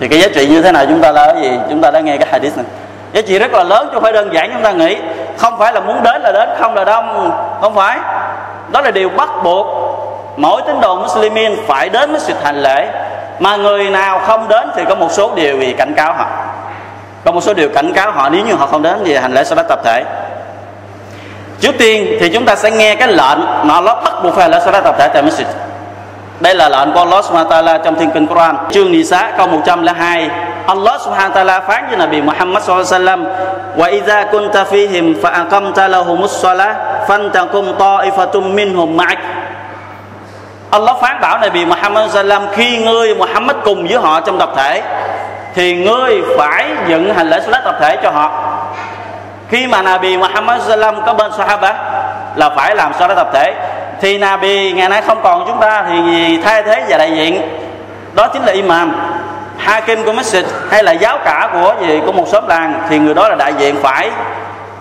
Thì 0.00 0.08
cái 0.08 0.20
giá 0.20 0.28
trị 0.34 0.46
như 0.46 0.62
thế 0.62 0.72
nào 0.72 0.84
chúng 0.88 1.00
ta 1.00 1.12
là 1.12 1.32
cái 1.32 1.42
gì? 1.42 1.58
Chúng 1.70 1.80
ta 1.80 1.90
đã 1.90 2.00
nghe 2.00 2.16
cái 2.16 2.28
hadith 2.32 2.56
này. 2.56 2.66
Giá 3.12 3.20
trị 3.22 3.38
rất 3.38 3.52
là 3.52 3.64
lớn 3.64 3.86
chứ 3.86 3.94
không 3.94 4.02
phải 4.02 4.12
đơn 4.12 4.34
giản 4.34 4.50
chúng 4.52 4.62
ta 4.62 4.72
nghĩ. 4.72 4.96
Không 5.36 5.58
phải 5.58 5.72
là 5.72 5.80
muốn 5.80 6.02
đến 6.02 6.22
là 6.22 6.32
đến, 6.32 6.48
không 6.60 6.74
là 6.74 6.84
đông. 6.84 7.32
Không 7.60 7.74
phải. 7.74 7.98
Đó 8.72 8.80
là 8.80 8.90
điều 8.90 9.08
bắt 9.08 9.28
buộc 9.44 9.92
mỗi 10.36 10.62
tín 10.66 10.80
đồ 10.80 10.96
muslimin 10.96 11.56
phải 11.66 11.88
đến 11.88 12.10
với 12.10 12.20
sự 12.20 12.34
hành 12.42 12.62
lễ. 12.62 12.88
Mà 13.38 13.56
người 13.56 13.90
nào 13.90 14.18
không 14.18 14.48
đến 14.48 14.70
thì 14.76 14.84
có 14.88 14.94
một 14.94 15.12
số 15.12 15.30
điều 15.34 15.60
gì 15.60 15.72
cảnh 15.72 15.94
cáo 15.96 16.12
họ. 16.12 16.26
Có 17.24 17.32
một 17.32 17.40
số 17.40 17.54
điều 17.54 17.68
cảnh 17.68 17.92
cáo 17.92 18.12
họ, 18.12 18.28
nếu 18.28 18.46
như 18.46 18.54
họ 18.54 18.66
không 18.66 18.82
đến 18.82 18.96
thì 19.04 19.16
hành 19.16 19.34
lễ 19.34 19.44
salat 19.44 19.68
tập 19.68 19.80
thể. 19.84 20.04
Trước 21.60 21.72
tiên 21.78 22.16
thì 22.20 22.28
chúng 22.28 22.44
ta 22.44 22.56
sẽ 22.56 22.70
nghe 22.70 22.94
cái 22.94 23.08
lệnh 23.08 23.38
mà 23.62 23.74
Allah 23.74 23.96
bắt 24.04 24.12
buộc 24.22 24.34
phải 24.34 24.48
lễ 24.48 24.60
salat 24.64 24.84
tập 24.84 24.94
thể 24.98 25.08
tại 25.08 25.22
masjid. 25.22 25.44
Đây 26.40 26.54
là 26.54 26.68
lệnh 26.68 26.92
của 26.92 26.98
Allah 26.98 27.24
subhanahu 27.24 27.50
wa 27.50 27.64
ta'ala 27.64 27.78
trong 27.84 27.94
thiên 27.98 28.10
kinh 28.10 28.26
Quran. 28.26 28.56
Chương 28.70 28.92
Nisa, 28.92 29.32
câu 29.36 29.46
102 29.46 30.30
Allah 30.66 31.00
subhanahu 31.00 31.30
wa 31.30 31.44
ta'ala 31.44 31.60
phán 31.60 31.86
với 31.88 31.96
Nabi 31.96 32.22
Muhammad 32.22 32.62
sallallahu 32.62 32.94
alaihi 32.94 33.04
wasallam, 33.04 33.24
wa 33.76 33.90
idza 33.90 34.24
kunta 34.30 34.64
fihim 34.64 35.14
fa 35.22 35.30
aqamta 35.30 35.88
lahumus 35.88 36.42
salah, 36.42 36.76
fantakum 37.08 37.74
ta'ifatum 37.78 38.54
minhum 38.54 38.96
ma'ak. 38.96 39.41
Allah 40.72 40.96
phán 41.00 41.20
bảo 41.20 41.38
này 41.38 41.50
bị 41.50 41.64
Muhammad 41.64 42.10
sallam 42.10 42.42
khi 42.52 42.78
ngươi 42.78 43.14
Muhammad 43.14 43.56
cùng 43.64 43.86
với 43.86 43.98
họ 43.98 44.20
trong 44.20 44.38
tập 44.38 44.50
thể, 44.56 44.82
thì 45.54 45.76
ngươi 45.76 46.22
phải 46.38 46.70
dựng 46.88 47.14
hành 47.14 47.30
lễ 47.30 47.40
salat 47.40 47.64
tập 47.64 47.76
thể 47.80 47.96
cho 48.02 48.10
họ. 48.10 48.30
Khi 49.48 49.66
mà 49.66 49.82
Nabi 49.82 50.16
Muhammad 50.16 50.62
sallam 50.62 51.02
có 51.06 51.14
bên 51.14 51.32
Sahaba 51.32 51.74
là 52.34 52.50
phải 52.56 52.76
làm 52.76 52.92
salat 52.98 53.16
tập 53.16 53.28
thể. 53.32 53.54
Thì 54.00 54.18
Nabi 54.18 54.72
ngày 54.72 54.88
nay 54.88 55.02
không 55.02 55.20
còn 55.22 55.44
chúng 55.46 55.60
ta, 55.60 55.84
thì 55.88 56.38
thay 56.44 56.62
thế 56.62 56.84
và 56.88 56.98
đại 56.98 57.12
diện, 57.12 57.58
đó 58.12 58.28
chính 58.28 58.42
là 58.42 58.52
imam, 58.52 58.94
hakim 59.58 60.04
của 60.04 60.12
masjid 60.12 60.42
hay 60.70 60.84
là 60.84 60.92
giáo 60.92 61.18
cả 61.24 61.50
của 61.52 61.74
gì, 61.80 62.00
của 62.06 62.12
một 62.12 62.28
xóm 62.28 62.48
làng, 62.48 62.82
thì 62.88 62.98
người 62.98 63.14
đó 63.14 63.28
là 63.28 63.34
đại 63.34 63.52
diện 63.58 63.76
phải 63.82 64.10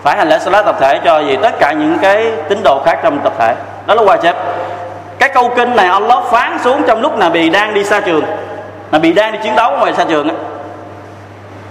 phải 0.02 0.16
hành 0.16 0.28
lễ 0.28 0.38
salat 0.38 0.64
tập 0.64 0.76
thể 0.80 0.98
cho 1.04 1.20
gì 1.20 1.38
tất 1.42 1.58
cả 1.58 1.72
những 1.72 1.98
cái 2.02 2.30
tín 2.48 2.62
đồ 2.64 2.82
khác 2.86 2.98
trong 3.02 3.18
tập 3.18 3.32
thể. 3.38 3.54
Đó 3.86 3.94
là 3.94 4.02
wajib 4.02 4.32
cái 5.22 5.28
câu 5.28 5.50
kinh 5.56 5.76
này 5.76 5.86
Allah 5.86 6.18
phán 6.30 6.58
xuống 6.64 6.82
trong 6.86 7.00
lúc 7.00 7.18
Nabi 7.18 7.50
đang 7.50 7.74
đi 7.74 7.84
xa 7.84 8.00
trường. 8.00 8.24
Nabi 8.92 9.12
đang 9.12 9.32
đi 9.32 9.38
chiến 9.42 9.56
đấu 9.56 9.76
ngoài 9.78 9.92
xa 9.92 10.04
trường 10.04 10.28
á. 10.28 10.34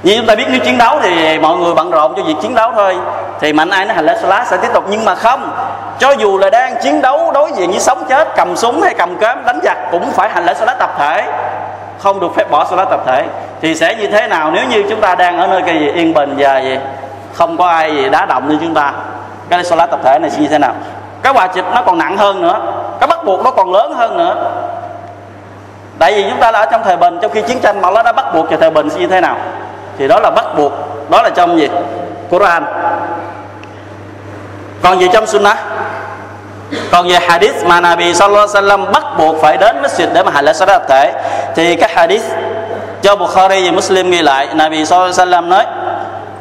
Như 0.04 0.18
chúng 0.18 0.26
ta 0.26 0.36
biết 0.36 0.46
nếu 0.50 0.60
chiến 0.60 0.78
đấu 0.78 1.00
thì 1.02 1.40
mọi 1.40 1.58
người 1.58 1.74
bận 1.74 1.92
rộn 1.92 2.14
cho 2.18 2.24
việc 2.24 2.36
chiến 2.42 2.56
đấu 2.56 2.72
thôi. 2.76 2.98
Thì 3.40 3.54
mạnh 3.54 3.70
ai 3.70 3.86
nó 3.86 3.94
hành 3.94 4.06
lễ 4.06 4.18
salat 4.22 4.48
sẽ 4.48 4.58
tiếp 4.58 4.68
tục. 4.74 4.84
Nhưng 4.90 5.06
mà 5.06 5.16
không. 5.16 5.52
Cho 6.00 6.12
dù 6.12 6.38
là 6.38 6.50
đang 6.50 6.76
chiến 6.84 7.02
đấu 7.02 7.32
đối 7.34 7.52
diện 7.52 7.72
với 7.72 7.80
sống 7.80 8.04
chết, 8.10 8.28
cầm 8.36 8.56
súng 8.56 8.82
hay 8.82 8.94
cầm 8.94 9.16
cớm 9.16 9.46
đánh 9.46 9.60
giặc 9.64 9.78
cũng 9.92 10.12
phải 10.12 10.30
hành 10.30 10.46
lễ 10.46 10.54
salat 10.54 10.80
tập 10.80 10.96
thể. 10.98 11.24
Không 12.00 12.20
được 12.20 12.36
phép 12.36 12.52
bỏ 12.52 12.66
salat 12.66 12.90
tập 12.90 13.00
thể. 13.06 13.26
Thì 13.62 13.76
sẽ 13.76 13.96
như 13.96 14.08
thế 14.08 14.28
nào 14.28 14.52
nếu 14.52 14.64
như 14.70 14.84
chúng 14.90 15.02
ta 15.02 15.16
đang 15.16 15.38
ở 15.38 15.48
nơi 15.48 15.62
cái 15.66 15.80
gì 15.80 15.92
yên 15.92 16.14
bình 16.14 16.36
và 16.38 16.60
gì? 16.60 16.78
Không 17.34 17.58
có 17.58 17.68
ai 17.68 17.96
gì 17.96 18.10
đá 18.10 18.26
động 18.26 18.50
như 18.50 18.58
chúng 18.62 18.74
ta. 18.74 18.94
Cái 19.50 19.64
salat 19.64 19.92
tập 19.92 20.00
thể 20.04 20.20
này 20.22 20.30
sẽ 20.30 20.42
như 20.42 20.48
thế 20.48 20.58
nào? 20.58 20.74
Cái 21.24 21.34
hòa 21.34 21.48
chịch 21.48 21.66
nó 21.76 21.82
còn 21.86 21.98
nặng 21.98 22.18
hơn 22.18 22.42
nữa 22.42 22.60
cái 23.02 23.08
bắt 23.08 23.26
buộc 23.26 23.44
nó 23.44 23.52
còn 23.52 23.72
lớn 23.72 23.94
hơn 23.94 24.18
nữa. 24.18 24.36
Tại 26.00 26.14
vì 26.14 26.26
chúng 26.30 26.40
ta 26.40 26.52
đã 26.52 26.60
ở 26.60 26.66
trong 26.72 26.82
thời 26.84 26.98
bình, 26.98 27.20
trong 27.22 27.32
khi 27.32 27.42
chiến 27.42 27.60
tranh 27.60 27.82
mà 27.82 27.92
nó 27.92 28.04
đã 28.04 28.12
bắt 28.12 28.26
buộc 28.34 28.50
cho 28.50 28.58
thời 28.58 28.70
bình 28.70 28.88
như 28.98 29.08
thế 29.08 29.22
nào? 29.22 29.38
Thì 29.98 30.08
đó 30.08 30.20
là 30.20 30.30
bắt 30.30 30.46
buộc, 30.58 30.72
đó 31.10 31.22
là 31.22 31.30
trong 31.30 31.58
gì? 31.58 31.70
Quran. 32.30 32.66
Còn 34.82 35.00
gì 35.00 35.08
trong 35.14 35.28
Sunnah? 35.28 35.58
Còn 36.92 37.08
về 37.08 37.20
hadith 37.28 37.66
mà 37.66 37.82
Nabi 37.82 38.14
Sallallahu 38.14 38.48
Alaihi 38.54 38.68
Wasallam 38.68 38.92
bắt 38.92 39.04
buộc 39.18 39.42
phải 39.42 39.58
đến 39.58 39.82
masjid 39.82 40.08
để 40.14 40.24
mà 40.24 40.32
hành 40.32 40.46
lễ 40.46 40.54
salat 40.54 40.82
thể, 40.88 41.14
thì 41.56 41.76
các 41.76 41.92
hadith 41.92 42.24
cho 43.02 43.16
Bukhari 43.16 43.70
và 43.70 43.76
Muslim 43.76 44.12
ghi 44.12 44.22
lại, 44.22 44.48
Nabi 44.54 44.86
Sallallahu 44.86 45.14
Alaihi 45.18 45.32
Wasallam 45.32 45.48
nói, 45.48 45.66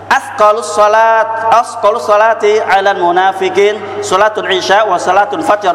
asqalus 0.08 0.76
salat, 0.76 1.26
asqalus 1.50 2.06
salati 2.08 2.58
ala 2.58 2.94
munafiqin 2.94 3.78
salatul 4.02 4.50
isya 4.50 4.84
wa 4.84 4.98
salatul 4.98 5.42
fajr 5.42 5.74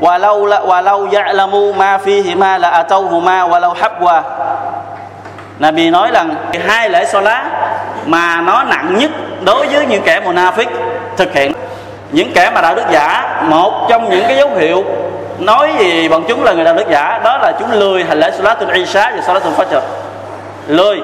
walau 0.00 0.46
la, 0.46 0.60
walau 0.60 1.08
ya'lamu 1.12 1.72
ma 1.72 1.98
fihima 1.98 2.58
la 2.58 2.70
atawhuma 2.70 3.48
walau 3.48 3.74
habwa. 3.74 4.22
Nabi 5.58 5.90
nói 5.90 6.10
rằng 6.12 6.34
hai 6.66 6.90
lễ 6.90 7.04
salat 7.04 7.44
mà 8.06 8.40
nó 8.40 8.62
nặng 8.62 8.98
nhất 8.98 9.10
đối 9.44 9.66
với 9.66 9.86
những 9.86 10.02
kẻ 10.02 10.20
munafik 10.20 10.66
thực 11.16 11.32
hiện. 11.32 11.52
Những 12.10 12.32
kẻ 12.34 12.50
mà 12.54 12.60
đạo 12.60 12.74
đức 12.74 12.84
giả 12.90 13.42
một 13.48 13.86
trong 13.88 14.10
những 14.10 14.24
cái 14.28 14.36
dấu 14.36 14.50
hiệu 14.56 14.84
nói 15.38 15.72
gì 15.78 16.08
bọn 16.08 16.24
chúng 16.28 16.44
là 16.44 16.52
người 16.52 16.64
đạo 16.64 16.74
đức 16.74 16.88
giả 16.90 17.20
đó 17.24 17.38
là 17.38 17.52
chúng 17.58 17.72
lười 17.72 18.04
hành 18.04 18.20
lễ 18.20 18.30
salatul 18.30 18.70
isha 18.74 19.12
và 19.16 19.22
salatul 19.22 19.52
fajr. 19.52 19.80
Lười. 20.66 21.00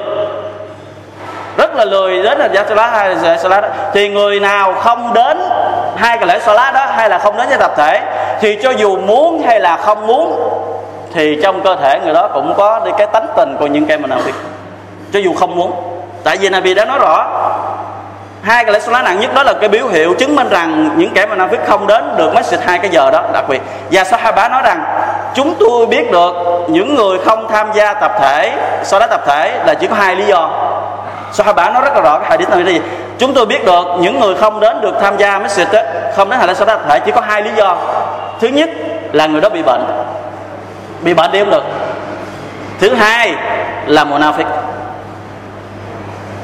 Rất 1.57 1.75
là 1.75 1.85
lười 1.85 2.23
đến 2.23 2.38
là 2.38 2.49
salat 2.68 2.90
hay 2.92 3.14
là 3.14 3.37
salat 3.37 3.62
đó. 3.62 3.68
thì 3.92 4.09
người 4.09 4.40
nào 4.40 4.75
không 4.75 5.14
đến 5.14 5.38
hai 5.97 6.18
cái 6.18 6.26
lễ 6.26 6.38
salat 6.38 6.75
đó 6.75 6.87
hay 6.97 7.11
là 7.11 7.18
không 7.18 7.37
đến 7.37 7.49
với 7.49 7.59
tập 7.59 7.73
thể 7.76 8.02
thì 8.40 8.59
cho 8.62 8.71
dù 8.71 8.97
muốn 8.97 9.42
hay 9.47 9.61
là 9.61 9.76
không 9.76 10.07
muốn 10.07 10.50
thì 11.14 11.38
trong 11.42 11.61
cơ 11.62 11.76
thể 11.76 12.00
người 12.04 12.14
đó 12.14 12.28
cũng 12.35 12.54
có 12.57 12.80
đi 12.85 12.90
cái 12.99 13.07
tánh 13.07 13.26
tình 13.37 13.57
của 13.61 13.66
những 13.66 13.87
kẻ 13.87 13.97
mà 13.97 14.07
nào 14.07 14.18
biết. 14.26 14.33
Cho 15.12 15.18
dù 15.18 15.35
không 15.35 15.57
muốn. 15.57 15.73
Tại 16.25 16.37
vì 16.37 16.49
Nabi 16.49 16.75
đã 16.75 16.85
nói 16.85 16.99
rõ 16.99 17.26
hai 18.42 18.64
cái 18.64 18.73
lễ 18.73 18.80
lá 18.88 19.02
nặng 19.02 19.21
nhất 19.21 19.35
đó 19.35 19.42
là 19.42 19.52
cái 19.61 19.68
biểu 19.68 19.87
hiệu 19.87 20.14
chứng 20.18 20.37
minh 20.37 20.49
rằng 20.49 20.90
những 20.97 21.11
kẻ 21.14 21.26
mà 21.26 21.37
nam 21.37 21.49
phước 21.50 21.61
không 21.66 21.87
đến 21.87 22.04
được 22.16 22.33
masjid 22.35 22.59
hai 22.66 22.78
cái 22.78 22.90
giờ 22.90 23.11
đó 23.11 23.23
đặc 23.33 23.45
biệt. 23.49 23.62
Và 23.90 24.04
Sahaba 24.04 24.49
nói 24.49 24.62
rằng 24.64 24.85
chúng 25.35 25.54
tôi 25.61 25.87
biết 25.87 26.11
được 26.11 26.33
những 26.68 26.95
người 26.95 27.18
không 27.18 27.49
tham 27.49 27.71
gia 27.75 27.95
tập 27.95 28.12
thể 28.21 28.52
salat 28.83 29.11
tập 29.11 29.21
thể 29.26 29.61
là 29.66 29.75
chỉ 29.75 29.87
có 29.87 29.95
hai 29.95 30.16
lý 30.16 30.25
do. 30.25 30.50
Sahaba 31.33 31.71
nói 31.71 31.83
rất 31.83 31.95
là 31.95 32.00
rõ 32.00 32.18
cái 32.18 32.30
hadith 32.30 32.50
này 32.50 32.61
là 32.61 32.71
gì? 32.71 32.80
Chúng 33.18 33.35
tôi 33.35 33.47
biết 33.47 33.64
được 33.64 33.85
những 34.00 34.21
người 34.21 34.35
không 34.35 34.61
đến 34.61 34.80
được 34.80 34.95
tham 35.00 35.16
gia 35.16 35.38
masjid 35.38 35.64
đó, 35.73 35.80
không 36.16 36.30
đến 36.30 36.38
hai 36.38 36.49
lễ 36.49 36.54
salat 36.54 36.78
tập 36.78 36.87
thể 36.88 37.00
chỉ 37.00 37.12
có 37.12 37.21
hai 37.21 37.42
lý 37.42 37.50
do 37.57 37.76
thứ 38.40 38.49
nhất 38.49 38.71
là 39.12 39.26
người 39.26 39.40
đó 39.40 39.49
bị 39.49 39.62
bệnh. 39.62 39.85
Bị 41.00 41.14
bệnh 41.14 41.33
đi 41.33 41.38
không 41.38 41.50
được. 41.50 41.64
Thứ 42.80 42.95
hai 42.95 43.35
là 43.87 44.04
munafik 44.04 44.45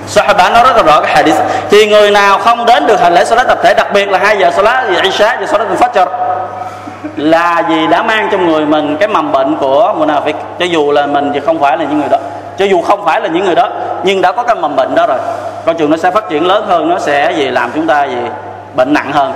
Sahaba 0.06 0.50
nói 0.50 0.62
rất 0.64 0.76
là 0.76 0.82
rõ 0.82 1.00
cái 1.00 1.14
hadith. 1.14 1.36
Thì 1.70 1.86
người 1.86 2.10
nào 2.10 2.38
không 2.38 2.66
đến 2.66 2.86
được 2.86 3.00
hành 3.00 3.14
lễ 3.14 3.24
salat 3.24 3.46
tập 3.48 3.58
thể, 3.62 3.74
đặc 3.74 3.86
biệt 3.92 4.08
là 4.08 4.18
hai 4.18 4.38
giờ 4.38 4.50
salat 4.50 4.84
Isha 5.02 5.36
và 5.40 5.46
salat 5.46 5.68
Fajr, 5.80 6.06
là 7.16 7.62
vì 7.68 7.86
đã 7.86 8.02
mang 8.02 8.28
trong 8.32 8.46
người 8.46 8.66
mình 8.66 8.96
cái 9.00 9.08
mầm 9.08 9.32
bệnh 9.32 9.56
của 9.56 9.94
munafik 9.98 10.34
cho 10.58 10.64
dù 10.64 10.92
là 10.92 11.06
mình 11.06 11.30
thì 11.34 11.40
không 11.40 11.60
phải 11.60 11.76
là 11.76 11.84
những 11.84 11.98
người 12.00 12.08
đó. 12.08 12.18
Cho 12.58 12.64
dù 12.64 12.82
không 12.82 13.04
phải 13.04 13.20
là 13.20 13.28
những 13.28 13.44
người 13.44 13.54
đó, 13.54 13.68
nhưng 14.02 14.22
đã 14.22 14.32
có 14.32 14.42
cái 14.42 14.56
mầm 14.56 14.76
bệnh 14.76 14.94
đó 14.94 15.06
rồi. 15.06 15.18
Con 15.66 15.76
trường 15.76 15.90
nó 15.90 15.96
sẽ 15.96 16.10
phát 16.10 16.28
triển 16.30 16.46
lớn 16.46 16.64
hơn, 16.68 16.88
nó 16.88 16.98
sẽ 16.98 17.32
gì, 17.32 17.50
làm 17.50 17.70
chúng 17.74 17.86
ta 17.86 18.04
gì, 18.04 18.16
bệnh 18.74 18.92
nặng 18.92 19.12
hơn 19.12 19.32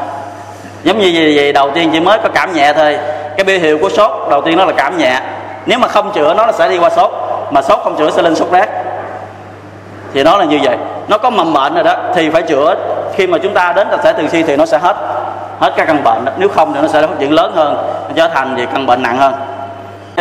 giống 0.83 0.99
như 0.99 1.07
gì, 1.07 1.53
đầu 1.53 1.71
tiên 1.71 1.91
chỉ 1.93 2.01
mới 2.01 2.19
có 2.19 2.29
cảm 2.35 2.53
nhẹ 2.53 2.73
thôi. 2.73 2.99
Cái 3.37 3.45
biểu 3.45 3.59
hiệu 3.59 3.79
của 3.79 3.89
sốt 3.89 4.31
đầu 4.31 4.43
tiên 4.43 4.57
nó 4.59 4.65
là 4.65 4.73
cảm 4.77 4.99
nhẹ. 4.99 5.21
Nếu 5.67 5.79
mà 5.79 5.89
không 5.89 6.13
chữa 6.13 6.35
nó, 6.35 6.53
sẽ 6.53 6.69
đi 6.69 6.79
qua 6.79 6.91
sốt. 6.91 7.11
Mà 7.51 7.63
sốt 7.63 7.79
không 7.85 7.97
chữa 7.97 8.11
sẽ 8.11 8.23
lên 8.23 8.35
sốt 8.35 8.49
rét. 8.53 8.67
Thì 10.15 10.23
nó 10.23 10.37
là 10.37 10.45
như 10.45 10.59
vậy. 10.63 10.77
Nó 11.09 11.19
có 11.19 11.31
mầm 11.31 11.53
bệnh 11.53 11.75
rồi 11.75 11.85
đó 11.85 11.97
thì 12.15 12.31
phải 12.31 12.43
chữa. 12.43 12.75
Khi 13.15 13.27
mà 13.27 13.39
chúng 13.39 13.55
ta 13.55 13.73
đến 13.73 13.89
tập 13.91 14.01
thể 14.03 14.13
từ 14.13 14.29
si 14.29 14.43
thì 14.43 14.57
nó 14.57 14.67
sẽ 14.67 14.79
hết 14.79 14.97
hết 15.59 15.73
các 15.77 15.87
căn 15.87 16.05
bệnh 16.05 16.25
đó. 16.25 16.33
nếu 16.37 16.49
không 16.49 16.75
thì 16.75 16.81
nó 16.81 16.89
sẽ 16.89 17.03
phát 17.03 17.19
triển 17.19 17.33
lớn 17.33 17.53
hơn 17.55 17.75
nó 18.09 18.15
trở 18.15 18.29
thành 18.29 18.57
gì 18.57 18.67
căn 18.73 18.87
bệnh 18.87 19.03
nặng 19.03 19.19
hơn 19.19 19.33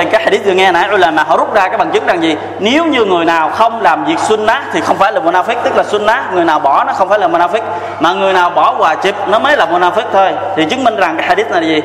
cái 0.06 0.24
hadith 0.24 0.46
vừa 0.46 0.54
nghe 0.54 0.72
nãy 0.72 0.90
là 0.92 1.12
mà 1.12 1.24
họ 1.24 1.38
rút 1.38 1.54
ra 1.54 1.68
cái 1.68 1.78
bằng 1.78 1.92
chứng 1.92 2.06
rằng 2.06 2.24
gì? 2.24 2.38
Nếu 2.60 2.86
như 2.86 3.06
người 3.06 3.26
nào 3.26 3.50
không 3.50 3.82
làm 3.82 4.06
việc 4.06 4.20
sunnah 4.20 4.64
thì 4.74 4.82
không 4.82 4.98
phải 4.98 5.12
là 5.12 5.20
munafik 5.20 5.56
tức 5.64 5.76
là 5.76 5.84
sunnah. 5.84 6.34
Người 6.34 6.46
nào 6.46 6.60
bỏ 6.60 6.84
nó 6.84 6.94
không 6.94 7.10
phải 7.10 7.20
là 7.20 7.28
munafik 7.28 7.62
mà 8.00 8.14
người 8.14 8.34
nào 8.34 8.50
bỏ 8.50 8.76
quà 8.78 8.96
chip 8.96 9.16
nó 9.28 9.40
mới 9.40 9.58
là 9.58 9.66
munafik 9.66 10.06
thôi. 10.14 10.34
Thì 10.56 10.66
chứng 10.66 10.84
minh 10.84 10.96
rằng 10.96 11.18
cái 11.18 11.28
hadith 11.28 11.52
này 11.52 11.62
là 11.62 11.68
gì? 11.68 11.82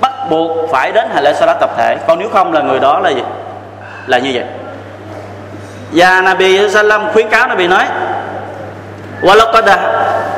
Bắt 0.00 0.12
buộc 0.30 0.70
phải 0.70 0.92
đến 0.92 1.08
hành 1.14 1.24
lễ 1.24 1.34
salat 1.34 1.56
tập 1.60 1.70
thể. 1.76 1.96
Còn 2.06 2.18
nếu 2.18 2.28
không 2.28 2.52
là 2.52 2.60
người 2.60 2.80
đó 2.80 2.98
là 2.98 3.10
gì? 3.10 3.22
Là 4.06 4.18
như 4.18 4.30
vậy. 4.34 4.44
Và 5.92 6.20
Nabi 6.20 6.68
Sallam 6.68 7.12
khuyến 7.12 7.28
cáo 7.28 7.48
Nabi 7.48 7.66
nói 7.66 7.84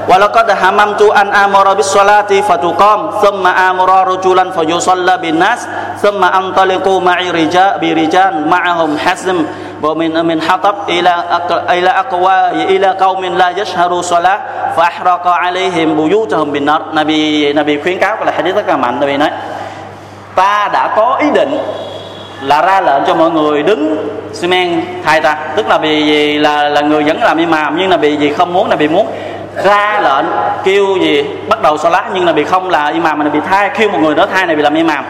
walaqad 0.07 0.49
hamamtu 0.55 1.11
an 1.11 1.35
amara 1.35 1.75
bis 1.75 1.91
salati 1.91 2.39
fatuqam 2.43 3.19
thumma 3.19 3.51
amara 3.71 4.07
rajulan 4.07 4.55
fayusalla 4.55 5.19
bin 5.19 5.39
nas 5.39 5.67
thumma 5.99 6.31
antaliqu 6.31 7.03
ma'i 7.03 7.31
rija 7.35 7.79
bi 7.83 7.91
rijan 7.91 8.47
ma'ahum 8.47 8.95
hazm 8.95 9.43
wa 9.83 9.93
min 9.99 10.15
min 10.25 10.39
hatab 10.41 10.87
ila 10.89 11.15
ila 11.75 11.93
aqwa 12.07 12.55
ila 12.71 12.95
qaumin 12.97 13.35
la 13.35 13.51
yashharu 13.53 14.01
salah 14.01 14.73
fahraqa 14.79 15.43
alaihim 15.43 15.99
buyutahum 15.99 16.55
bin 16.55 16.65
nar 16.65 16.95
nabi 16.95 17.53
nabi 17.53 17.83
khuyến 17.83 17.99
cáo 17.99 18.17
là 18.25 18.33
hadith 18.33 18.57
rất 18.57 18.69
là 18.69 18.77
mạnh, 18.77 19.01
nabi 19.01 19.17
nói, 19.17 19.31
ta 20.35 20.69
đã 20.73 20.95
có 20.97 21.17
ý 21.21 21.31
định 21.35 21.59
là 22.43 22.63
ra 22.63 22.81
lệnh 22.81 23.03
cho 23.07 23.15
mọi 23.15 23.31
người 23.31 23.63
đứng 23.63 24.09
xi 24.33 24.47
men 24.49 24.85
thay 25.05 25.21
ta. 25.21 25.37
Tức 25.57 25.69
là 25.69 25.79
vì 25.79 26.39
là 26.39 26.69
là 26.69 26.81
người 26.81 27.03
vẫn 27.03 27.23
làm 27.23 27.39
im 27.39 27.51
màm 27.51 27.77
nhưng 27.79 27.91
là 27.91 27.97
vì 27.97 28.17
gì 28.17 28.33
không 28.33 28.53
muốn 28.53 28.71
là 28.71 28.77
vì 28.77 28.89
muốn 28.89 29.07
ra 29.65 30.01
lệnh 30.03 30.27
kêu 30.65 30.97
gì? 30.97 31.25
Bắt 31.49 31.63
đầu 31.63 31.79
salat 31.79 32.05
nhưng 32.15 32.27
là 32.27 32.33
bị 32.33 32.45
không 32.45 32.71
là 32.71 32.87
imam 32.87 33.19
mà 33.19 33.25
là 33.25 33.31
bị 33.31 33.41
thay 33.51 33.71
kêu 33.79 33.89
một 33.89 33.99
người 34.03 34.15
đó 34.15 34.27
thay 34.35 34.47
này 34.47 34.57
bị 34.57 34.63
làm 34.63 34.75
imam. 34.75 35.05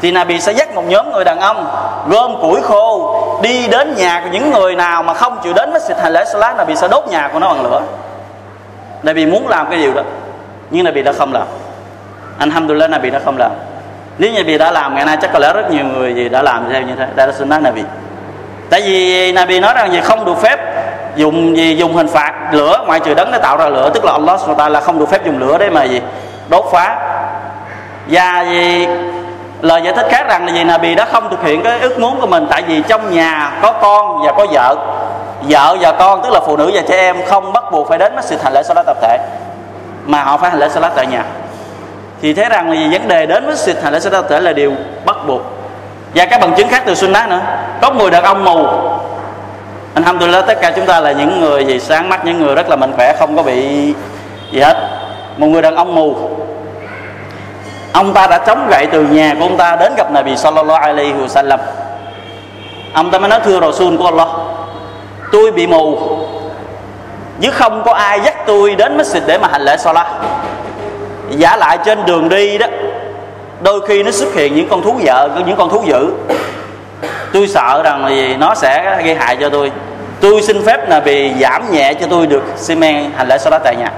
Thì 0.00 0.10
là 0.10 0.24
bị 0.24 0.40
sẽ 0.40 0.52
dắt 0.52 0.74
một 0.74 0.84
nhóm 0.88 1.12
người 1.12 1.24
đàn 1.24 1.40
ông 1.40 1.66
gom 2.08 2.40
củi 2.40 2.60
khô, 2.60 3.16
đi 3.42 3.68
đến 3.68 3.94
nhà 3.96 4.20
của 4.24 4.30
những 4.32 4.50
người 4.50 4.76
nào 4.76 5.02
mà 5.02 5.14
không 5.14 5.38
chịu 5.42 5.52
đến 5.52 5.70
với 5.70 5.80
xịt 5.80 5.96
hành 6.00 6.12
lễ 6.12 6.24
salat 6.32 6.56
là 6.56 6.64
bị 6.64 6.76
sẽ 6.76 6.88
đốt 6.88 7.08
nhà 7.08 7.28
của 7.32 7.38
nó 7.38 7.48
bằng 7.48 7.62
lửa. 7.62 7.82
Là 9.02 9.12
bị 9.12 9.26
muốn 9.26 9.48
làm 9.48 9.70
cái 9.70 9.78
điều 9.78 9.94
đó, 9.94 10.02
nhưng 10.70 10.84
là 10.84 10.90
bị 10.90 11.02
đã 11.02 11.12
không 11.12 11.32
làm. 11.32 11.46
Anh 12.38 12.48
alhamdulillah 12.48 12.90
là 12.90 12.98
bị 12.98 13.10
đã 13.10 13.20
không 13.24 13.38
làm. 13.38 13.50
Nếu 14.18 14.32
như 14.32 14.44
bị 14.44 14.58
đã 14.58 14.70
làm, 14.70 14.94
ngày 14.94 15.04
nay 15.04 15.16
chắc 15.22 15.32
có 15.32 15.38
lẽ 15.38 15.52
rất 15.52 15.70
nhiều 15.70 15.84
người 15.84 16.14
gì 16.14 16.28
đã 16.28 16.42
làm 16.42 16.64
theo 16.72 16.82
như 16.82 16.94
thế, 16.98 17.06
đã 17.14 17.26
là 17.26 17.32
sunnah 17.32 17.62
Nabi. 17.62 17.82
Tại 18.70 18.80
vì 18.80 19.32
Nabi 19.32 19.60
nói 19.60 19.74
rằng 19.74 19.92
gì? 19.92 20.00
Không 20.00 20.24
được 20.24 20.42
phép 20.42 20.58
dùng 21.16 21.56
gì? 21.56 21.76
Dùng 21.76 21.96
hình 21.96 22.08
phạt 22.08 22.32
lửa. 22.52 22.84
Ngoại 22.86 23.00
trừ 23.00 23.14
đấng 23.14 23.32
để 23.32 23.38
tạo 23.38 23.56
ra 23.56 23.68
lửa, 23.68 23.90
tức 23.94 24.04
là 24.04 24.12
Allah 24.12 24.40
ta 24.58 24.68
là 24.68 24.80
không 24.80 24.98
được 24.98 25.10
phép 25.10 25.24
dùng 25.24 25.38
lửa 25.38 25.56
để 25.58 25.70
mà 25.70 25.84
gì? 25.84 26.00
Đốt 26.48 26.64
phá. 26.72 26.96
Và 28.06 28.44
gì 28.50 28.86
lời 29.60 29.82
giải 29.84 29.94
thích 29.94 30.06
khác 30.10 30.28
rằng 30.28 30.46
là 30.46 30.52
gì 30.52 30.64
Nabi 30.64 30.94
đã 30.94 31.04
không 31.04 31.30
thực 31.30 31.42
hiện 31.44 31.62
cái 31.62 31.80
ước 31.80 31.98
muốn 31.98 32.20
của 32.20 32.26
mình, 32.26 32.46
tại 32.50 32.62
vì 32.62 32.82
trong 32.88 33.14
nhà 33.14 33.52
có 33.62 33.72
con 33.72 34.22
và 34.26 34.32
có 34.32 34.46
vợ. 34.50 34.76
Vợ 35.42 35.76
và 35.80 35.92
con, 35.92 36.22
tức 36.22 36.32
là 36.32 36.40
phụ 36.46 36.56
nữ 36.56 36.70
và 36.74 36.82
trẻ 36.88 36.96
em, 36.96 37.16
không 37.26 37.52
bắt 37.52 37.64
buộc 37.72 37.88
phải 37.88 37.98
đến 37.98 38.16
masjid 38.16 38.36
hành 38.42 38.52
lễ 38.52 38.62
salat 38.62 38.86
tập 38.86 38.96
thể, 39.02 39.18
mà 40.04 40.22
họ 40.22 40.36
phải 40.36 40.50
hành 40.50 40.60
lễ 40.60 40.68
salat 40.68 40.92
tại 40.96 41.06
nhà. 41.06 41.24
Thì 42.22 42.34
thấy 42.34 42.48
rằng 42.48 42.70
là 42.70 42.74
gì 42.74 42.88
vấn 42.92 43.08
đề 43.08 43.26
đến 43.26 43.46
với 43.46 43.56
sự 43.56 43.74
hành 43.82 43.92
lễ 43.92 43.98
tập 44.12 44.24
thể 44.28 44.40
là 44.40 44.52
điều 44.52 44.72
bắt 45.04 45.16
buộc. 45.26 45.40
Và 46.14 46.24
các 46.24 46.40
bằng 46.40 46.54
chứng 46.54 46.68
khác 46.68 46.82
từ 46.86 46.94
sunnah 46.94 47.28
nữa. 47.28 47.40
Có 47.82 47.90
người 47.90 48.10
đàn 48.10 48.22
ông 48.22 48.44
mù 48.44 48.66
alhamdulillah, 49.94 50.46
tất 50.46 50.60
cả 50.60 50.72
chúng 50.76 50.86
ta 50.86 51.00
là 51.00 51.12
những 51.12 51.40
người 51.40 51.64
gì 51.64 51.80
sáng 51.80 52.08
mắt, 52.08 52.24
những 52.24 52.40
người 52.40 52.54
rất 52.54 52.68
là 52.68 52.76
mạnh 52.76 52.92
khỏe, 52.96 53.16
không 53.18 53.36
có 53.36 53.42
bị 53.42 53.94
gì 54.50 54.60
hết. 54.60 54.76
Một 55.36 55.46
người 55.46 55.62
đàn 55.62 55.76
ông 55.76 55.94
mù. 55.94 56.16
Ông 57.92 58.14
ta 58.14 58.26
đã 58.26 58.38
chống 58.38 58.68
gậy 58.70 58.86
từ 58.86 59.02
nhà 59.02 59.34
của 59.38 59.44
ông 59.44 59.56
ta 59.56 59.76
đến 59.76 59.92
gặp 59.96 60.10
Nabi 60.12 60.36
sallallahu 60.36 60.82
alaihi 60.82 61.12
wasallam. 61.12 61.58
Ông 62.92 63.10
ta 63.10 63.18
mới 63.18 63.30
nói, 63.30 63.40
thưa 63.44 63.60
Rasul 63.60 63.96
của 63.96 64.04
Allah, 64.04 64.28
tôi 65.32 65.50
bị 65.50 65.66
mù, 65.66 65.98
chứ 67.40 67.50
không 67.50 67.82
có 67.84 67.92
ai 67.92 68.20
dắt 68.20 68.34
tôi 68.46 68.74
đến 68.74 68.98
masjid 68.98 69.20
để 69.26 69.38
mà 69.38 69.48
hành 69.48 69.62
lễ 69.62 69.76
salat. 69.76 70.06
Giả 71.30 71.56
lại 71.56 71.78
trên 71.84 72.06
đường 72.06 72.28
đi 72.28 72.58
đó, 72.58 72.66
đôi 73.62 73.86
khi 73.86 74.02
nó 74.02 74.10
xuất 74.10 74.34
hiện 74.34 74.54
những 74.54 74.68
con 74.68 74.82
thú 74.82 74.94
vợ, 75.04 75.28
những 75.46 75.56
con 75.56 75.68
thú 75.68 75.82
dữ 75.86 76.12
tôi 77.32 77.48
sợ 77.48 77.82
rằng 77.84 78.04
là 78.04 78.10
gì? 78.10 78.36
Nó 78.38 78.54
sẽ 78.54 79.02
gây 79.04 79.14
hại 79.14 79.36
cho 79.40 79.48
tôi. 79.48 79.72
Tôi 80.20 80.42
xin 80.42 80.64
phép 80.66 80.88
là 80.88 81.00
bị 81.00 81.32
giảm 81.40 81.70
nhẹ 81.70 81.94
cho 81.94 82.06
tôi 82.10 82.26
được 82.26 82.42
xi 82.56 82.74
men 82.74 83.10
hành 83.16 83.28
lễ 83.28 83.38
sau 83.38 83.50
đó 83.50 83.58
tại 83.64 83.76
nhà. 83.76 83.92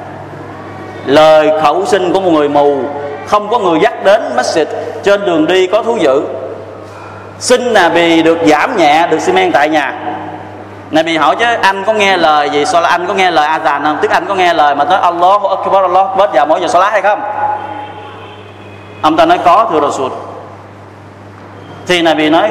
Lời 1.07 1.51
khẩu 1.63 1.87
sinh 1.87 2.13
của 2.13 2.21
một 2.21 2.31
người 2.31 2.49
mù, 2.49 2.79
không 3.27 3.49
có 3.49 3.59
người 3.59 3.81
dắt 3.81 4.05
đến 4.05 4.23
message 4.37 4.71
trên 5.03 5.27
đường 5.27 5.47
đi 5.47 5.67
có 5.67 5.83
thú 5.83 5.97
dữ. 5.97 6.23
Xin 7.39 7.63
là 7.63 7.89
vì 7.89 8.23
được 8.23 8.39
giảm 8.47 8.77
nhẹ 8.77 9.07
được 9.11 9.21
xi 9.21 9.33
men 9.33 9.53
tại 9.53 9.69
nhà. 9.69 9.95
Này 10.91 11.05
bị 11.05 11.17
hỏi 11.17 11.37
chứ, 11.39 11.45
anh 11.63 11.85
có 11.85 11.93
nghe 11.93 12.17
lời 12.17 12.51
gì? 12.51 12.65
Sao 12.65 12.81
là 12.81 12.89
anh 12.89 13.07
có 13.07 13.15
nghe 13.15 13.31
lời 13.31 13.49
azan 13.49 13.83
không? 13.83 13.99
Tức 14.03 14.11
anh 14.11 14.27
có 14.27 14.35
nghe 14.35 14.55
lời 14.55 14.75
mà 14.75 14.85
nói 14.85 14.99
Allah 14.99 15.43
Akbar 15.43 15.83
Allah 15.83 16.07
Akbar 16.09 16.31
vào 16.33 16.47
mỗi 16.47 16.61
giờ 16.61 16.69
salat 16.69 16.93
hay 16.93 17.03
không? 17.03 17.21
Ông 19.03 19.17
ta 19.17 19.27
nói 19.27 19.39
có, 19.45 19.69
thưa 19.73 19.81
Rasul. 19.81 20.13
Thì 21.87 22.03
này 22.03 22.15
bị 22.15 22.31
nói 22.31 22.51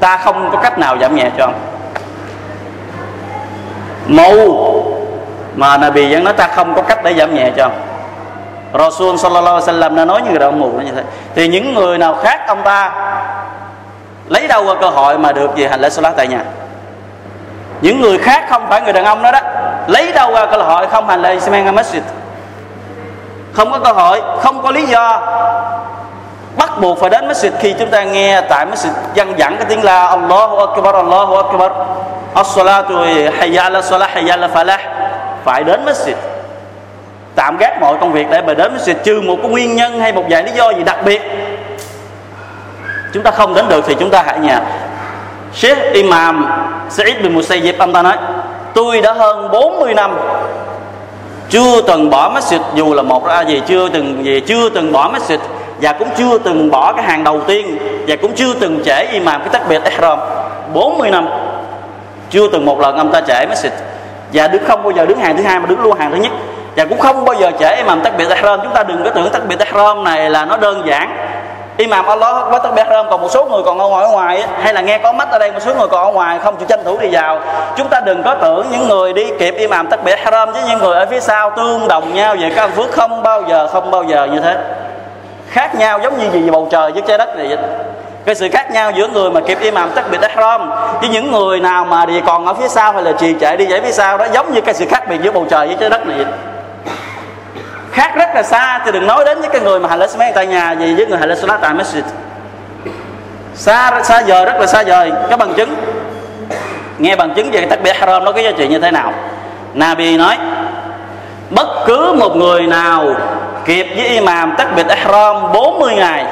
ta 0.00 0.16
không 0.16 0.48
có 0.52 0.58
cách 0.58 0.78
nào 0.78 0.96
giảm 1.00 1.16
nhẹ 1.16 1.30
cho 1.38 1.44
ông. 1.44 1.54
Mù 4.06 4.84
mà 5.56 5.76
Nabi 5.76 6.12
vẫn 6.12 6.24
nói 6.24 6.32
ta 6.32 6.48
không 6.48 6.74
có 6.74 6.82
cách 6.82 7.04
để 7.04 7.14
giảm 7.14 7.34
nhẹ 7.34 7.50
cho 7.56 7.62
ông. 7.62 7.80
Rasul 8.78 9.16
sallallahu 9.16 9.56
alaihi 9.56 9.80
wasallam 9.80 9.94
đã 9.94 10.04
nói 10.04 10.22
như 10.22 10.30
người 10.30 10.38
đàn 10.38 10.48
ông 10.48 10.60
mù 10.60 10.68
như 10.68 10.92
thế 10.92 11.02
thì 11.34 11.48
những 11.48 11.74
người 11.74 11.98
nào 11.98 12.14
khác 12.14 12.40
ông 12.46 12.62
ta 12.64 12.92
lấy 14.28 14.48
đâu 14.48 14.64
qua 14.64 14.74
cơ 14.80 14.88
hội 14.88 15.18
mà 15.18 15.32
được 15.32 15.56
về 15.56 15.68
hành 15.68 15.80
lễ 15.80 15.90
salat 15.90 16.16
tại 16.16 16.28
nhà? 16.28 16.44
Những 17.80 18.00
người 18.00 18.18
khác 18.18 18.44
không 18.50 18.66
phải 18.68 18.80
người 18.80 18.92
đàn 18.92 19.04
ông 19.04 19.22
đó 19.22 19.32
đó. 19.32 19.40
Lấy 19.86 20.12
đâu 20.12 20.34
ra 20.34 20.46
cơ 20.46 20.56
hội 20.56 20.86
không 20.86 21.08
hành 21.08 21.22
lễ 21.22 21.40
Semen 21.40 21.74
Masjid? 21.74 22.00
Không 23.52 23.70
có 23.70 23.78
cơ 23.78 23.92
hội, 23.92 24.22
không 24.40 24.62
có 24.62 24.70
lý 24.70 24.86
do 24.86 25.22
bắt 26.58 26.80
buộc 26.80 27.00
phải 27.00 27.10
đến 27.10 27.28
masjid 27.28 27.50
khi 27.58 27.74
chúng 27.78 27.90
ta 27.90 28.02
nghe 28.04 28.40
tại 28.40 28.66
masjid 28.66 28.90
dân 29.14 29.38
dẫn 29.38 29.56
cái 29.56 29.66
tiếng 29.68 29.84
la 29.84 30.06
Allahu 30.06 30.56
Akbar 30.56 30.94
Allahu 30.94 31.36
Akbar. 31.36 31.72
As-salatu 32.34 32.94
hayya 33.38 33.62
ala 33.62 33.82
salah, 33.82 34.10
hayya 34.10 34.34
ala 34.34 34.48
falah. 34.48 34.78
Phải 35.44 35.64
đến 35.64 35.80
masjid. 35.86 36.14
Tạm 37.34 37.56
gác 37.56 37.80
mọi 37.80 37.96
công 38.00 38.12
việc 38.12 38.26
để 38.30 38.42
mà 38.42 38.54
đến 38.54 38.76
masjid, 38.76 38.94
trừ 39.04 39.20
một 39.20 39.36
cái 39.42 39.50
nguyên 39.50 39.76
nhân 39.76 40.00
hay 40.00 40.12
một 40.12 40.24
vài 40.30 40.42
lý 40.42 40.50
do 40.52 40.70
gì 40.70 40.82
đặc 40.84 40.96
biệt. 41.04 41.22
Chúng 43.14 43.22
ta 43.22 43.30
không 43.30 43.54
đến 43.54 43.64
được 43.68 43.84
thì 43.86 43.94
chúng 44.00 44.10
ta 44.10 44.22
hãy 44.26 44.38
nhà. 44.38 44.60
Sheikh 45.54 45.78
Imam 45.92 46.46
Sa'id 46.90 47.22
bin 47.22 47.34
Musayyib, 47.34 47.78
ông 47.78 47.92
ta 47.92 48.02
nói, 48.02 48.16
tôi 48.74 49.00
đã 49.00 49.12
hơn 49.12 49.50
40 49.52 49.94
năm 49.94 50.18
chưa 51.50 51.82
từng 51.82 52.10
bỏ 52.10 52.30
masjid, 52.34 52.60
dù 52.74 52.94
là 52.94 53.02
một 53.02 53.26
ra 53.26 53.40
gì, 53.40 53.62
chưa 53.66 53.88
từng 53.88 54.24
gì, 54.24 54.40
chưa 54.40 54.68
từng 54.68 54.92
bỏ 54.92 55.10
masjid 55.12 55.38
và 55.80 55.92
cũng 55.92 56.08
chưa 56.16 56.38
từng 56.38 56.70
bỏ 56.70 56.92
cái 56.92 57.04
hàng 57.04 57.24
đầu 57.24 57.40
tiên 57.40 57.78
và 58.06 58.16
cũng 58.22 58.32
chưa 58.34 58.54
từng 58.60 58.80
trễ 58.84 59.04
imam 59.12 59.40
cái 59.40 59.48
takbir 59.52 59.82
ihram. 59.82 60.18
40 60.74 61.10
năm, 61.10 61.28
chưa 62.30 62.48
từng 62.52 62.64
một 62.64 62.80
lần 62.80 62.96
ông 62.96 63.12
ta 63.12 63.20
trễ 63.20 63.46
message 63.46 63.76
và 64.32 64.48
đứng 64.48 64.64
không 64.64 64.82
bao 64.82 64.90
giờ 64.90 65.06
đứng 65.06 65.18
hàng 65.18 65.36
thứ 65.36 65.42
hai 65.42 65.58
mà 65.60 65.66
đứng 65.66 65.80
luôn 65.80 65.98
hàng 65.98 66.10
thứ 66.10 66.16
nhất. 66.16 66.32
Và 66.76 66.84
cũng 66.84 66.98
không 66.98 67.24
bao 67.24 67.34
giờ 67.34 67.50
trễ 67.60 67.76
imam 67.76 68.02
biệt 68.18 68.28
ihram. 68.28 68.60
Chúng 68.62 68.72
ta 68.74 68.82
đừng 68.82 69.04
có 69.04 69.10
tưởng 69.10 69.30
takbir 69.30 69.58
ihram 69.58 70.04
này 70.04 70.30
là 70.30 70.44
nó 70.44 70.56
đơn 70.56 70.82
giản. 70.86 71.16
Imam 71.76 72.06
Allah 72.06 72.50
với 72.50 72.60
biệt 72.74 72.82
ihram, 72.82 73.06
còn 73.10 73.22
một 73.22 73.28
số 73.30 73.44
người 73.44 73.62
còn 73.62 73.78
ở 73.78 73.88
ngoài 73.88 74.04
ở 74.04 74.10
ngoài 74.10 74.44
hay 74.62 74.74
là 74.74 74.80
nghe 74.80 74.98
có 74.98 75.12
mắt 75.12 75.30
ở 75.30 75.38
đây, 75.38 75.52
một 75.52 75.58
số 75.60 75.74
người 75.74 75.88
còn 75.88 76.04
ở 76.04 76.12
ngoài, 76.12 76.38
không 76.38 76.56
chịu 76.56 76.66
tranh 76.68 76.84
thủ 76.84 76.98
đi 76.98 77.08
vào. 77.12 77.40
Chúng 77.76 77.88
ta 77.88 78.00
đừng 78.00 78.22
có 78.22 78.34
tưởng 78.34 78.66
những 78.72 78.88
người 78.88 79.12
đi 79.12 79.26
kịp 79.38 79.54
imam 79.58 79.88
biệt 80.04 80.18
ihram 80.18 80.52
với 80.52 80.62
những 80.68 80.78
người 80.78 80.94
ở 80.94 81.06
phía 81.10 81.20
sau 81.20 81.50
tương 81.56 81.88
đồng 81.88 82.14
nhau 82.14 82.36
về 82.40 82.52
các 82.56 82.70
phước 82.76 82.92
không 82.92 83.22
bao 83.22 83.42
giờ, 83.48 83.68
không 83.72 83.90
bao 83.90 84.04
giờ 84.04 84.28
như 84.32 84.40
thế 84.40 84.56
khác 85.50 85.74
nhau 85.74 86.00
giống 86.02 86.18
như 86.18 86.30
gì 86.32 86.50
bầu 86.50 86.68
trời 86.70 86.92
với 86.92 87.02
trái 87.06 87.18
đất 87.18 87.36
này 87.36 87.48
vậy? 87.48 87.58
Cái 88.24 88.34
sự 88.34 88.48
khác 88.52 88.70
nhau 88.70 88.90
giữa 88.90 89.08
người 89.08 89.30
mà 89.30 89.40
kịp 89.40 89.58
imam 89.60 89.90
biệt 90.10 90.20
ihram 90.20 90.70
với 91.00 91.08
những 91.08 91.32
người 91.32 91.60
nào 91.60 91.84
mà 91.84 92.06
thì 92.06 92.20
còn 92.26 92.46
ở 92.46 92.54
phía 92.54 92.68
sau 92.68 92.92
hay 92.92 93.02
là 93.02 93.12
trì 93.12 93.34
trệ 93.40 93.56
đi 93.56 93.66
dãy 93.66 93.80
phía 93.80 93.92
sau 93.92 94.18
đó 94.18 94.26
giống 94.32 94.54
như 94.54 94.60
cái 94.60 94.74
sự 94.74 94.86
khác 94.90 95.08
biệt 95.08 95.16
giữa 95.22 95.32
bầu 95.32 95.46
trời 95.50 95.66
với 95.66 95.76
trái 95.80 95.90
đất 95.90 96.06
này 96.06 96.16
vậy? 96.16 96.26
Khác 97.92 98.12
rất 98.16 98.34
là 98.34 98.42
xa 98.42 98.80
thì 98.84 98.92
đừng 98.92 99.06
nói 99.06 99.24
đến 99.24 99.40
với 99.40 99.48
cái 99.48 99.60
người 99.60 99.80
mà 99.80 99.88
hành 99.88 99.98
lễ 99.98 100.06
Ismail 100.06 100.32
tại 100.34 100.46
nhà 100.46 100.72
gì 100.72 100.94
với 100.94 101.06
người 101.06 101.18
hành 101.18 101.28
lễ 101.28 101.34
Salat 101.34 101.60
tại 101.60 101.74
masjid. 101.74 102.02
Xa 103.54 104.02
xa 104.02 104.20
giờ 104.20 104.44
rất 104.44 104.60
là 104.60 104.66
xa 104.66 104.82
vời. 104.86 105.12
Có 105.30 105.36
bằng 105.36 105.54
chứng? 105.54 105.74
Nghe 106.98 107.16
bằng 107.16 107.34
chứng 107.34 107.50
về 107.50 107.66
takbir 107.66 107.94
haram 107.96 108.24
nó 108.24 108.32
có 108.32 108.40
giá 108.40 108.50
trị 108.56 108.68
như 108.68 108.78
thế 108.78 108.90
nào? 108.90 109.12
Nabi 109.74 110.16
nói, 110.16 110.38
bất 111.50 111.66
cứ 111.86 112.14
một 112.18 112.36
người 112.36 112.66
nào 112.66 113.14
kịp 113.68 113.86
với 113.96 114.06
imam 114.06 114.54
takbir 114.58 114.86
ihram 114.86 115.52
40 115.52 115.94
ngày. 115.94 116.26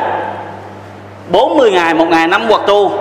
40 1.28 1.70
ngày 1.70 1.94
một 1.94 2.08
ngày 2.08 2.28
năm 2.28 2.42
hoặc 2.48 2.60
tu. 2.66 2.92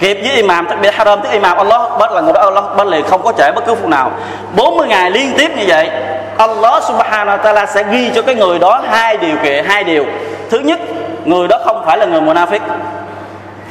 Kịp 0.00 0.18
với 0.22 0.32
imam 0.32 0.66
takbir 0.66 0.94
haram 0.94 1.20
tức 1.22 1.32
imam 1.32 1.56
Allah, 1.56 1.80
bất 1.98 2.12
là 2.12 2.20
người 2.20 2.32
đó 2.32 2.40
Allah, 2.40 2.64
bất 2.76 2.86
liền 2.86 3.04
không 3.04 3.22
có 3.22 3.32
trễ 3.38 3.52
bất 3.52 3.66
cứ 3.66 3.74
phút 3.74 3.88
nào. 3.88 4.10
40 4.56 4.88
ngày 4.88 5.10
liên 5.10 5.32
tiếp 5.38 5.50
như 5.56 5.64
vậy, 5.66 5.90
Allah 6.38 6.84
subhanahu 6.84 7.38
wa 7.38 7.42
ta'ala 7.42 7.66
sẽ 7.66 7.84
ghi 7.90 8.10
cho 8.14 8.22
cái 8.22 8.34
người 8.34 8.58
đó 8.58 8.82
hai 8.88 9.16
điều 9.16 9.36
kiện, 9.42 9.64
hai 9.64 9.84
điều. 9.84 10.04
Thứ 10.50 10.58
nhất, 10.58 10.80
người 11.24 11.48
đó 11.48 11.58
không 11.64 11.82
phải 11.86 11.98
là 11.98 12.06
người 12.06 12.20
munafik 12.20 12.60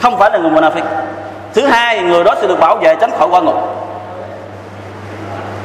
không 0.02 0.18
phải 0.18 0.32
là 0.32 0.38
người 0.38 0.52
munafik 0.52 0.84
thứ 1.54 1.66
hai, 1.66 2.02
người 2.02 2.24
đó 2.24 2.36
sẽ 2.42 2.48
được 2.48 2.60
bảo 2.60 2.76
vệ 2.76 2.96
tránh 2.96 3.12
khỏi 3.20 3.28
qua 3.32 3.42
ngục 3.42 3.85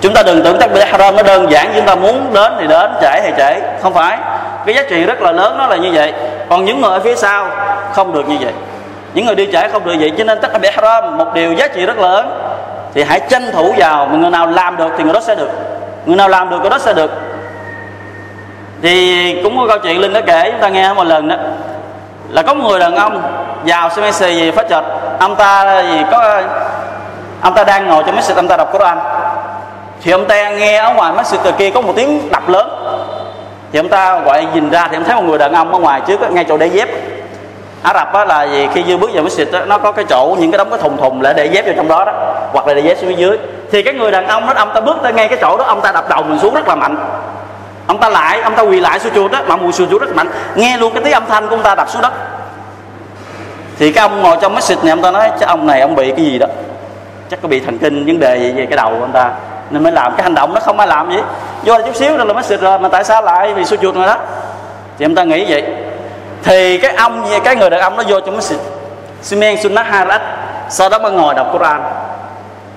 chúng 0.00 0.14
ta 0.14 0.22
đừng 0.22 0.42
tưởng 0.42 0.58
takbir 0.58 0.84
haram 0.84 1.16
nó 1.16 1.22
đơn 1.22 1.50
giản, 1.50 1.72
chúng 1.76 1.86
ta 1.86 1.94
muốn 1.94 2.34
đến 2.34 2.52
thì 2.60 2.66
đến, 2.66 2.90
trễ 3.00 3.20
thì 3.20 3.30
trễ. 3.36 3.60
Không 3.82 3.94
phải. 3.94 4.18
Cái 4.66 4.74
giá 4.74 4.82
trị 4.90 5.04
rất 5.04 5.22
là 5.22 5.32
lớn 5.32 5.58
nó 5.58 5.66
là 5.66 5.76
như 5.76 5.90
vậy. 5.92 6.12
Còn 6.48 6.64
những 6.64 6.80
người 6.80 6.90
ở 6.90 7.00
phía 7.00 7.16
sau, 7.16 7.46
không 7.92 8.12
được 8.12 8.28
như 8.28 8.36
vậy. 8.40 8.52
Những 9.14 9.26
người 9.26 9.34
đi 9.34 9.48
trễ 9.52 9.68
không 9.68 9.84
được 9.84 9.94
vậy, 10.00 10.12
cho 10.18 10.24
nên 10.24 10.40
takbir 10.40 10.74
haram, 10.74 11.18
một 11.18 11.34
điều 11.34 11.52
giá 11.52 11.68
trị 11.68 11.86
rất 11.86 11.98
lớn, 11.98 12.40
thì 12.94 13.02
hãy 13.02 13.20
tranh 13.28 13.50
thủ 13.52 13.74
vào 13.76 14.06
người 14.06 14.30
nào 14.30 14.46
làm 14.46 14.76
được 14.76 14.92
thì 14.98 15.04
người 15.04 15.12
đó 15.12 15.20
sẽ 15.20 15.34
được. 15.34 15.50
Người 16.06 16.16
nào 16.16 16.28
làm 16.28 16.50
được, 16.50 16.58
người 16.60 16.70
đó 16.70 16.78
sẽ 16.78 16.92
được. 16.92 17.10
Thì 18.82 19.36
cũng 19.42 19.58
có 19.58 19.66
câu 19.68 19.78
chuyện 19.78 20.00
linh 20.00 20.12
đã 20.12 20.20
kể, 20.20 20.50
chúng 20.50 20.60
ta 20.60 20.68
nghe 20.68 20.92
một 20.92 21.04
lần 21.04 21.28
đó. 21.28 21.36
Là 22.28 22.42
có 22.42 22.54
một 22.54 22.68
người 22.68 22.78
đàn 22.78 22.96
ông 22.96 23.22
vào 23.64 23.90
xe 23.90 24.02
Messi 24.02 24.34
gì 24.34 24.50
phát 24.50 24.68
chợt 24.68 24.82
ông 25.18 25.36
ta 25.36 25.82
gì? 25.82 26.02
Có, 26.10 26.42
ông 27.40 27.54
ta 27.54 27.64
đang 27.64 27.86
ngồi 27.86 28.02
trong 28.06 28.16
messi, 28.16 28.34
ông 28.34 28.48
ta 28.48 28.56
đọc 28.56 28.72
Quran 28.72 28.98
thì 30.02 30.12
ông 30.12 30.26
ta 30.26 30.50
nghe 30.50 30.76
ở 30.76 30.94
ngoài 30.94 31.12
masjid 31.12 31.52
kia 31.52 31.70
có 31.70 31.80
một 31.80 31.92
tiếng 31.96 32.28
đập 32.30 32.48
lớn. 32.48 32.68
Thì 33.72 33.78
ông 33.78 33.88
ta 33.88 34.18
gọi 34.18 34.46
nhìn 34.54 34.70
ra 34.70 34.88
thì 34.88 34.96
ông 34.96 35.04
thấy 35.04 35.16
một 35.16 35.22
người 35.22 35.38
đàn 35.38 35.52
ông 35.52 35.72
ở 35.72 35.78
ngoài 35.78 36.00
trước 36.06 36.32
ngay 36.32 36.44
chỗ 36.48 36.56
để 36.56 36.66
dép. 36.66 36.88
Ả 37.82 37.92
Rập 37.94 38.12
á, 38.12 38.24
là 38.24 38.44
gì? 38.44 38.68
Khi 38.74 38.82
vừa 38.82 38.96
bước 38.96 39.10
vào 39.14 39.24
masjid 39.24 39.66
nó 39.66 39.78
có 39.78 39.92
cái 39.92 40.04
chỗ 40.08 40.36
những 40.40 40.50
cái 40.50 40.58
đống 40.58 40.70
cái 40.70 40.78
thùng 40.78 40.96
thùng 40.96 41.22
để 41.22 41.32
để 41.32 41.46
dép 41.46 41.64
vào 41.64 41.74
trong 41.76 41.88
đó 41.88 42.04
đó 42.04 42.12
hoặc 42.52 42.66
là 42.66 42.74
để 42.74 42.80
dép 42.80 42.98
xuống 43.00 43.18
dưới. 43.18 43.38
Thì 43.72 43.82
cái 43.82 43.94
người 43.94 44.10
đàn 44.10 44.26
ông 44.26 44.46
đó 44.46 44.52
ông 44.56 44.70
ta 44.74 44.80
bước 44.80 44.96
tới 45.02 45.12
ngay 45.12 45.28
cái 45.28 45.38
chỗ 45.40 45.56
đó 45.56 45.64
ông 45.64 45.80
ta 45.80 45.92
đập 45.92 46.08
đầu 46.08 46.22
mình 46.22 46.38
xuống 46.38 46.54
rất 46.54 46.68
là 46.68 46.74
mạnh. 46.74 46.96
Ông 47.86 47.98
ta 47.98 48.08
lại 48.08 48.40
ông 48.40 48.54
ta 48.54 48.62
quỳ 48.62 48.80
lại 48.80 48.98
xuống 48.98 49.12
chuột 49.14 49.32
đó 49.32 49.38
mà 49.46 49.56
mùi 49.56 49.72
xuống 49.72 49.88
chuột 49.90 50.00
rất 50.00 50.14
mạnh. 50.14 50.28
Nghe 50.54 50.76
luôn 50.76 50.94
cái 50.94 51.02
tiếng 51.02 51.12
âm 51.12 51.26
thanh 51.26 51.48
của 51.48 51.54
ông 51.54 51.62
ta 51.62 51.74
đập 51.74 51.90
xuống 51.90 52.02
đất. 52.02 52.12
Thì 53.78 53.92
cái 53.92 54.02
ông 54.02 54.22
ngồi 54.22 54.36
trong 54.40 54.56
masjid 54.56 54.76
này 54.82 54.90
ông 54.90 55.02
ta 55.02 55.10
nói 55.10 55.30
chắc 55.40 55.48
ông 55.48 55.66
này 55.66 55.80
ông 55.80 55.94
bị 55.94 56.10
cái 56.10 56.24
gì 56.24 56.38
đó? 56.38 56.46
Chắc 57.30 57.42
có 57.42 57.48
bị 57.48 57.60
thần 57.60 57.78
kinh 57.78 58.06
vấn 58.06 58.20
đề 58.20 58.38
gì 58.38 58.52
về 58.52 58.66
cái 58.66 58.76
đầu 58.76 58.90
của 58.90 59.04
ông 59.04 59.12
ta 59.12 59.30
nên 59.70 59.82
mới 59.82 59.92
làm. 59.92 60.12
Cái 60.16 60.22
hành 60.22 60.34
động 60.34 60.54
nó 60.54 60.60
không 60.60 60.78
ai 60.78 60.88
làm 60.88 61.10
gì. 61.10 61.18
Do 61.62 61.78
là 61.78 61.86
chút 61.86 61.96
xíu 61.96 62.16
rồi 62.16 62.26
là 62.26 62.32
mới 62.32 62.42
xịt 62.42 62.60
rồi. 62.60 62.78
Mà 62.78 62.88
tại 62.88 63.04
sao 63.04 63.22
lại? 63.22 63.54
Vì 63.54 63.62
sujud 63.62 63.92
rồi 63.92 64.06
đó. 64.06 64.16
Thì 64.98 65.06
ông 65.06 65.14
ta 65.14 65.24
nghĩ 65.24 65.44
vậy. 65.48 65.64
Thì 66.42 66.78
cái 66.78 66.94
ông 66.94 67.26
cái 67.44 67.56
người 67.56 67.70
đàn 67.70 67.80
ông 67.80 67.96
nó 67.96 68.02
vô 68.08 68.20
trong 68.20 68.38
masjid 68.38 68.56
Simen 69.22 69.62
Sunnah 69.62 69.86
Harat 69.86 70.22
sau 70.68 70.88
đó 70.88 70.98
mới 70.98 71.12
ngồi 71.12 71.34
đọc 71.34 71.46
Quran. 71.52 71.82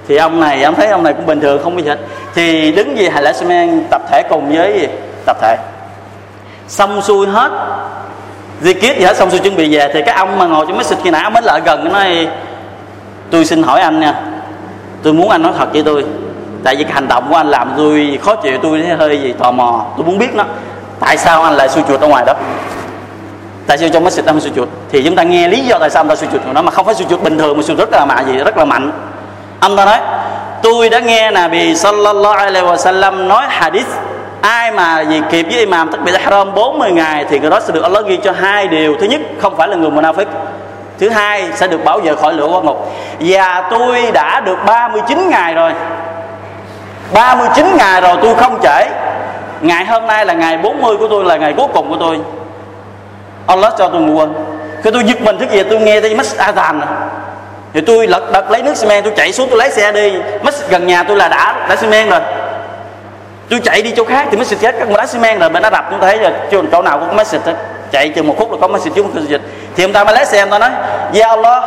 Thì 0.08 0.18
ông 0.18 0.40
này, 0.40 0.64
ông 0.64 0.76
thấy 0.76 0.88
ông 0.88 1.04
này 1.04 1.14
cũng 1.14 1.26
bình 1.26 1.42
thường, 1.42 1.64
không 1.64 1.76
bị 1.76 1.84
gì 1.84 1.92
thì 2.36 2.72
đứng 2.72 2.98
gì 2.98 3.10
hay 3.10 3.24
là 3.24 3.34
Simen 3.34 3.84
tập 3.90 4.02
thể 4.12 4.24
cùng 4.30 4.56
với 4.56 4.80
gì? 4.80 4.88
Tập 5.26 5.38
thể. 5.42 5.58
Xong 6.68 7.02
xuôi 7.02 7.28
hết. 7.28 7.52
Di 8.62 8.74
kiết 8.74 8.98
gì 8.98 9.06
hết, 9.06 9.18
xong 9.18 9.32
xuôi 9.32 9.40
chuẩn 9.40 9.56
bị 9.56 9.78
về. 9.78 9.92
Thì 9.94 10.02
cái 10.06 10.16
ông 10.16 10.40
mà 10.40 10.46
ngồi 10.46 10.66
trong 10.68 10.84
xịt 10.84 10.98
khi 11.04 11.10
nãy, 11.10 11.24
ông 11.24 11.34
mới 11.34 11.44
lại 11.44 11.62
gần, 11.66 11.94
nói, 11.94 12.28
tôi 13.32 13.46
xin 13.46 13.64
hỏi 13.64 13.82
anh 13.82 14.00
nha. 14.00 14.16
Tôi 15.04 15.14
muốn 15.14 15.30
anh 15.30 15.42
nói 15.42 15.52
thật 15.58 15.74
với 15.74 15.84
tôi 15.84 16.06
tại 16.64 16.76
vì 16.76 16.84
cái 16.84 16.94
hành 16.94 17.08
động 17.08 17.26
của 17.30 17.36
anh 17.36 17.48
làm 17.48 17.74
tôi 17.78 18.20
khó 18.24 18.36
chịu, 18.36 18.58
tôi 18.62 18.84
hơi 19.00 19.22
gì 19.22 19.34
tò 19.34 19.52
mò. 19.52 19.86
Tôi 19.98 20.06
muốn 20.06 20.18
biết 20.18 20.36
nó, 20.36 20.44
tại 21.00 21.18
sao 21.18 21.44
anh 21.44 21.54
lại 21.54 21.70
xui 21.70 21.84
chuột 21.88 22.02
ở 22.02 22.08
ngoài 22.08 22.24
đó 22.26 22.34
tại 23.68 23.78
sao 23.78 23.90
trong 23.90 24.06
masjid 24.06 24.22
anh 24.26 24.40
xui 24.40 24.52
chuột? 24.56 24.68
Thì 24.92 25.04
chúng 25.04 25.16
ta 25.16 25.24
nghe 25.24 25.48
lý 25.48 25.60
do 25.60 25.80
tại 25.80 25.90
sao 25.90 26.02
anh 26.02 26.08
ta 26.08 26.16
xui 26.16 26.30
chuột 26.32 26.42
nó 26.54 26.62
mà 26.62 26.72
không 26.72 26.86
phải 26.86 26.96
xui 26.96 27.08
chuột 27.10 27.22
bình 27.22 27.38
thường, 27.38 27.58
mà 27.58 27.64
xui 27.64 27.76
rất 27.76 27.92
là 27.92 28.06
mạnh 28.06 28.26
gì 28.28 28.38
rất 28.38 28.58
là 28.58 28.66
mạnh. 28.66 28.92
Anh 29.60 29.76
ta 29.76 29.86
nói, 29.86 29.98
tôi 30.64 30.90
đã 30.90 31.00
nghe 31.00 31.32
Nabi 31.32 31.76
sallallahu 31.76 32.38
alaihi 32.38 32.68
wasallam 32.68 33.28
nói 33.28 33.46
hadith, 33.50 33.88
ai 34.42 34.72
mà 34.72 35.02
gì 35.02 35.22
kịp 35.30 35.46
với 35.50 35.60
imam 35.60 35.92
takbir 35.92 36.16
haram 36.16 36.54
40 36.54 36.92
ngày 36.92 37.26
thì 37.30 37.40
người 37.40 37.50
đó 37.50 37.60
sẽ 37.60 37.74
được 37.74 37.84
Allah 37.84 38.06
ghi 38.06 38.18
cho 38.24 38.32
hai 38.32 38.68
điều. 38.68 38.96
Thứ 39.00 39.06
nhất, 39.06 39.22
không 39.42 39.58
phải 39.58 39.68
là 39.68 39.76
người 39.76 39.92
munafik 39.92 40.26
thứ 41.00 41.10
hai, 41.10 41.50
sẽ 41.56 41.68
được 41.68 41.84
bảo 41.86 42.00
vệ 42.00 42.16
khỏi 42.16 42.34
lửa 42.34 42.48
qua 42.52 42.62
ngục. 42.62 42.92
Và 43.20 43.68
tôi 43.72 44.12
đã 44.14 44.40
được 44.40 44.58
39 44.66 45.30
ngày 45.30 45.54
rồi 45.54 45.72
39 47.14 47.66
ngày 47.78 48.02
rồi 48.02 48.18
tôi 48.22 48.36
không 48.36 48.60
trễ. 48.64 48.88
Ngày 49.62 49.86
hôm 49.86 50.08
nay 50.08 50.26
là 50.26 50.34
ngày 50.34 50.58
40 50.58 50.98
của 50.98 51.08
tôi 51.08 51.26
là 51.26 51.38
ngày 51.38 51.54
cuối 51.58 51.68
cùng 51.74 51.90
của 51.90 51.98
tôi. 52.00 52.20
Allah 53.48 53.74
cho 53.78 53.88
tôi 53.88 54.02
ngủ 54.02 54.20
quên 54.20 54.34
khi 54.84 54.92
tôi 54.92 55.04
giật 55.04 55.22
mình 55.22 55.40
thức 55.40 55.52
dậy 55.52 55.64
tôi 55.70 55.80
nghe 55.80 56.02
thấy 56.02 56.16
mất 56.16 56.38
adhan 56.38 56.82
thì 57.74 57.82
tôi 57.82 58.08
lật 58.08 58.32
đật 58.32 58.52
lấy 58.52 58.62
nước 58.62 58.78
xi 58.78 58.88
men 58.88 59.04
tôi 59.04 59.14
chạy 59.16 59.34
xuống 59.34 59.50
tôi 59.50 59.60
lấy 59.60 59.72
xe 59.72 59.92
đi. 59.92 60.14
Mất 60.44 60.70
gần 60.70 60.88
nhà 60.88 61.04
tôi 61.04 61.18
là 61.18 61.28
đã 61.28 61.66
đã 61.70 61.76
xi 61.76 61.88
men 61.88 62.10
rồi. 62.10 62.20
Tôi 63.50 63.60
chạy 63.64 63.82
đi 63.82 63.92
chỗ 63.92 64.04
khác 64.06 64.28
thì 64.32 64.38
masjid 64.38 64.44
xịt 64.44 64.60
các 64.62 64.90
đá 64.98 65.06
xi 65.06 65.20
men 65.20 65.40
rồi 65.40 65.50
bên 65.50 65.64
đã 65.64 65.70
đập 65.70 65.86
chúng 65.92 66.00
thấy 66.00 66.18
là 66.18 66.32
chỗ, 66.52 66.62
chỗ 66.72 66.82
nào 66.82 67.00
cũng 67.00 67.10
có 67.10 67.24
masjid 67.24 67.40
hết. 67.46 67.56
Chạy 67.92 68.10
chừng 68.10 68.28
một 68.28 68.36
phút 68.40 68.52
là 68.52 68.58
có 68.62 68.68
masjid 68.68 68.78
chứ 68.78 68.92
chúng 68.96 69.12
tôi 69.12 69.24
dịch. 69.28 69.42
Thì 69.76 69.84
ông 69.84 69.94
ta 69.94 70.04
mới 70.04 70.16
lấy 70.16 70.26
xe 70.26 70.40
ông 70.40 70.50
ta 70.50 70.60
nói 70.60 70.70
Ya 71.20 71.28
Allah 71.28 71.64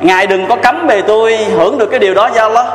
Ngài 0.00 0.26
đừng 0.26 0.46
có 0.48 0.56
cấm 0.56 0.86
về 0.86 1.02
tôi 1.02 1.36
hưởng 1.36 1.78
được 1.78 1.86
cái 1.90 1.98
điều 1.98 2.14
đó 2.14 2.30
Ya 2.36 2.42
Allah. 2.42 2.66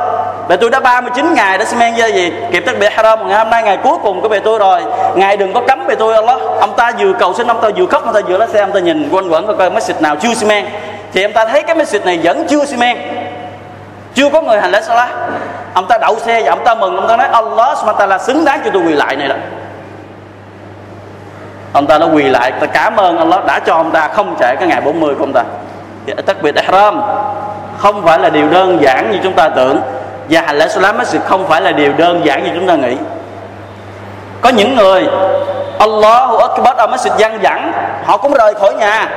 Bề 0.48 0.56
tôi 0.56 0.70
đã 0.70 0.80
39 0.80 1.34
ngày 1.34 1.58
đã 1.58 1.64
xi 1.64 1.76
men 1.76 1.96
ra 1.96 2.06
gì 2.06 2.32
Kịp 2.52 2.62
tất 2.66 2.72
biệt 2.80 2.92
haram 2.92 3.28
ngày 3.28 3.38
hôm 3.38 3.50
nay 3.50 3.62
ngày 3.62 3.78
cuối 3.82 3.98
cùng 4.02 4.20
của 4.20 4.28
bề 4.28 4.38
tôi 4.38 4.58
rồi. 4.58 4.80
Ngài 5.14 5.36
đừng 5.36 5.52
có 5.52 5.60
cấm 5.60 5.86
bề 5.86 5.94
tôi 5.94 6.14
Allah. 6.14 6.38
Ông 6.60 6.76
ta 6.76 6.92
vừa 6.98 7.12
cầu 7.12 7.34
xin 7.34 7.46
ông 7.46 7.60
ta 7.62 7.68
vừa 7.76 7.86
khóc 7.86 8.04
Ông 8.04 8.14
ta 8.14 8.20
vừa 8.28 8.38
lái 8.38 8.48
xe 8.48 8.60
ông 8.60 8.72
ta 8.72 8.80
nhìn 8.80 9.08
quanh 9.12 9.32
quẩn 9.32 9.46
coi, 9.46 9.56
coi 9.56 9.70
máy 9.70 9.80
xịt 9.80 10.02
nào 10.02 10.16
chưa 10.16 10.34
xi 10.34 10.46
men. 10.46 10.66
Thì 11.12 11.22
ông 11.22 11.32
ta 11.32 11.44
thấy 11.44 11.62
cái 11.62 11.76
mấy 11.76 11.86
xịt 11.86 12.04
này 12.04 12.20
vẫn 12.22 12.46
chưa 12.48 12.64
xi 12.64 12.76
men. 12.76 12.96
Chưa 14.14 14.30
có 14.30 14.42
người 14.42 14.60
hành 14.60 14.70
lễ 14.70 14.80
salat. 14.80 15.08
Ông 15.74 15.86
ta 15.88 15.98
đậu 15.98 16.18
xe 16.18 16.42
và 16.42 16.50
ông 16.50 16.64
ta 16.64 16.74
mừng 16.74 16.96
ông 16.96 17.08
ta 17.08 17.16
nói 17.16 17.26
Allah 17.26 17.78
subhanahu 17.78 18.06
là 18.06 18.18
xứng 18.18 18.44
đáng 18.44 18.60
cho 18.64 18.70
tôi 18.74 18.82
quỳ 18.82 18.92
lại 18.92 19.16
này 19.16 19.28
đó. 19.28 19.36
Ông 21.72 21.86
ta 21.86 21.98
đã 21.98 22.06
quỳ 22.06 22.22
lại 22.22 22.52
ta 22.60 22.66
cảm 22.66 22.96
ơn 22.96 23.18
Allah 23.18 23.46
đã 23.46 23.58
cho 23.58 23.74
ông 23.74 23.90
ta 23.90 24.08
không 24.08 24.36
trễ 24.40 24.56
cái 24.56 24.68
ngày 24.68 24.80
40 24.80 25.14
của 25.14 25.24
ông 25.24 25.32
ta. 25.32 25.42
Tất 26.26 26.42
biệt 26.42 26.54
ihram 26.54 27.02
không 27.78 28.02
phải 28.04 28.18
là 28.18 28.28
điều 28.28 28.48
đơn 28.48 28.78
giản 28.82 29.10
như 29.10 29.18
chúng 29.22 29.32
ta 29.32 29.48
tưởng 29.48 29.80
và 30.28 30.42
hành 30.46 30.58
lễ 30.58 30.68
salam 30.68 30.98
masjid 30.98 31.20
không 31.28 31.48
phải 31.48 31.60
là 31.60 31.72
điều 31.72 31.92
đơn 31.92 32.20
giản 32.24 32.44
như 32.44 32.50
chúng 32.54 32.66
ta 32.66 32.74
nghĩ. 32.74 32.96
Có 34.40 34.48
những 34.48 34.76
người, 34.76 35.06
Allahu 35.78 36.36
Akbar 36.36 36.76
ở 36.76 36.86
masjid 36.86 37.16
dân 37.18 37.42
dẫn 37.42 37.72
họ 38.04 38.16
cũng 38.16 38.34
rời 38.34 38.54
khỏi 38.54 38.74
nhà. 38.74 39.08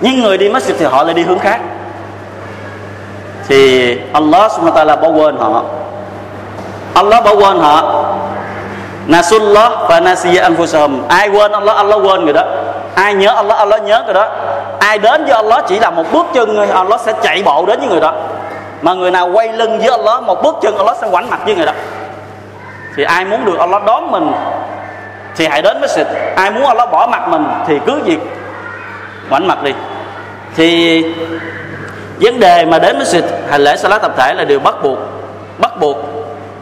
Nhưng 0.00 0.20
người 0.20 0.38
đi 0.38 0.48
masjid 0.48 0.74
thì 0.78 0.84
họ 0.84 1.02
lại 1.02 1.14
đi 1.14 1.22
hướng 1.22 1.38
khác. 1.38 1.60
Thì 3.48 3.98
Allah 4.12 4.52
subhanahu 4.52 4.76
wa 4.76 4.86
ta'ala 4.86 5.00
bỏ 5.00 5.08
quên 5.08 5.36
họ. 5.36 5.62
Allah 6.94 7.24
bỏ 7.24 7.34
quên 7.34 7.58
họ. 7.58 8.04
Nasullah 9.06 9.72
và 9.88 10.00
nasiya 10.00 10.48
anfusahum. 10.48 11.00
Ai 11.08 11.28
quên 11.28 11.52
Allah 11.52 11.76
Allah 11.76 11.98
quên 12.04 12.24
người 12.24 12.32
đó. 12.32 12.44
Ai 12.94 13.14
nhớ 13.14 13.32
Allah 13.34 13.58
Allah 13.58 13.82
nhớ 13.82 14.02
người 14.04 14.14
đó. 14.14 14.28
Ai 14.78 14.98
đến 14.98 15.24
với 15.24 15.32
Allah 15.32 15.64
chỉ 15.68 15.78
là 15.78 15.90
một 15.90 16.04
bước 16.12 16.26
chân 16.34 16.70
Allah 16.70 17.00
sẽ 17.00 17.12
chạy 17.22 17.42
bộ 17.42 17.66
đến 17.66 17.78
với 17.78 17.88
người 17.88 18.00
đó 18.00 18.12
mà 18.82 18.94
người 18.94 19.10
nào 19.10 19.30
quay 19.32 19.52
lưng 19.52 19.78
với 19.78 19.88
Allah, 19.88 20.22
một 20.22 20.42
bước 20.42 20.54
chân 20.62 20.76
Allah 20.78 20.96
sẽ 21.00 21.08
quảnh 21.10 21.30
mặt 21.30 21.40
với 21.44 21.54
người 21.54 21.66
đó. 21.66 21.72
Thì 22.96 23.02
ai 23.02 23.24
muốn 23.24 23.44
được 23.44 23.58
Allah 23.58 23.84
đón 23.84 24.10
mình, 24.10 24.32
thì 25.36 25.46
hãy 25.46 25.62
đến 25.62 25.80
với 25.80 25.88
xịt 25.88 26.06
ai 26.36 26.50
muốn 26.50 26.66
Allah 26.66 26.90
bỏ 26.90 27.06
mặt 27.06 27.28
mình, 27.28 27.44
thì 27.66 27.78
cứ 27.86 28.00
việc 28.04 28.18
quảnh 29.30 29.46
mặt 29.46 29.62
đi. 29.62 29.72
Thì 30.56 31.04
vấn 32.20 32.40
đề 32.40 32.64
mà 32.64 32.78
đến 32.78 32.96
với 32.96 33.06
masjid 33.06 33.22
hành 33.50 33.60
lễ 33.60 33.76
salat 33.76 34.02
tập 34.02 34.12
thể 34.16 34.34
là 34.34 34.44
điều 34.44 34.60
bắt 34.60 34.74
buộc 34.82 34.98
bắt 35.58 35.80
buộc 35.80 35.96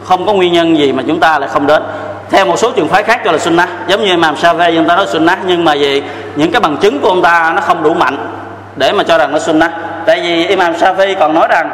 không 0.03 0.25
có 0.25 0.33
nguyên 0.33 0.53
nhân 0.53 0.77
gì 0.77 0.91
mà 0.91 1.03
chúng 1.07 1.19
ta 1.19 1.39
lại 1.39 1.49
không 1.49 1.67
đến. 1.67 1.83
Theo 2.31 2.45
một 2.45 2.59
số 2.59 2.71
trường 2.71 2.87
phái 2.87 3.03
khác 3.03 3.21
cho 3.25 3.31
là 3.31 3.37
sunnah, 3.37 3.69
giống 3.87 4.01
như 4.01 4.07
Imam 4.07 4.35
Shafi'i 4.35 4.75
chúng 4.75 4.87
ta 4.87 4.95
nói 4.95 5.07
sunnah, 5.07 5.39
nhưng 5.45 5.65
mà 5.65 5.73
vì 5.79 6.03
những 6.35 6.51
cái 6.51 6.61
bằng 6.61 6.77
chứng 6.77 6.99
của 6.99 7.09
ông 7.09 7.21
ta 7.21 7.53
nó 7.55 7.61
không 7.61 7.83
đủ 7.83 7.93
mạnh 7.93 8.17
để 8.75 8.91
mà 8.91 9.03
cho 9.03 9.17
rằng 9.17 9.31
nó 9.31 9.39
sunnah. 9.39 9.71
Tại 10.05 10.19
vì 10.21 10.47
Imam 10.47 10.73
Shafi'i 10.73 11.15
còn 11.19 11.33
nói 11.33 11.47
rằng 11.49 11.69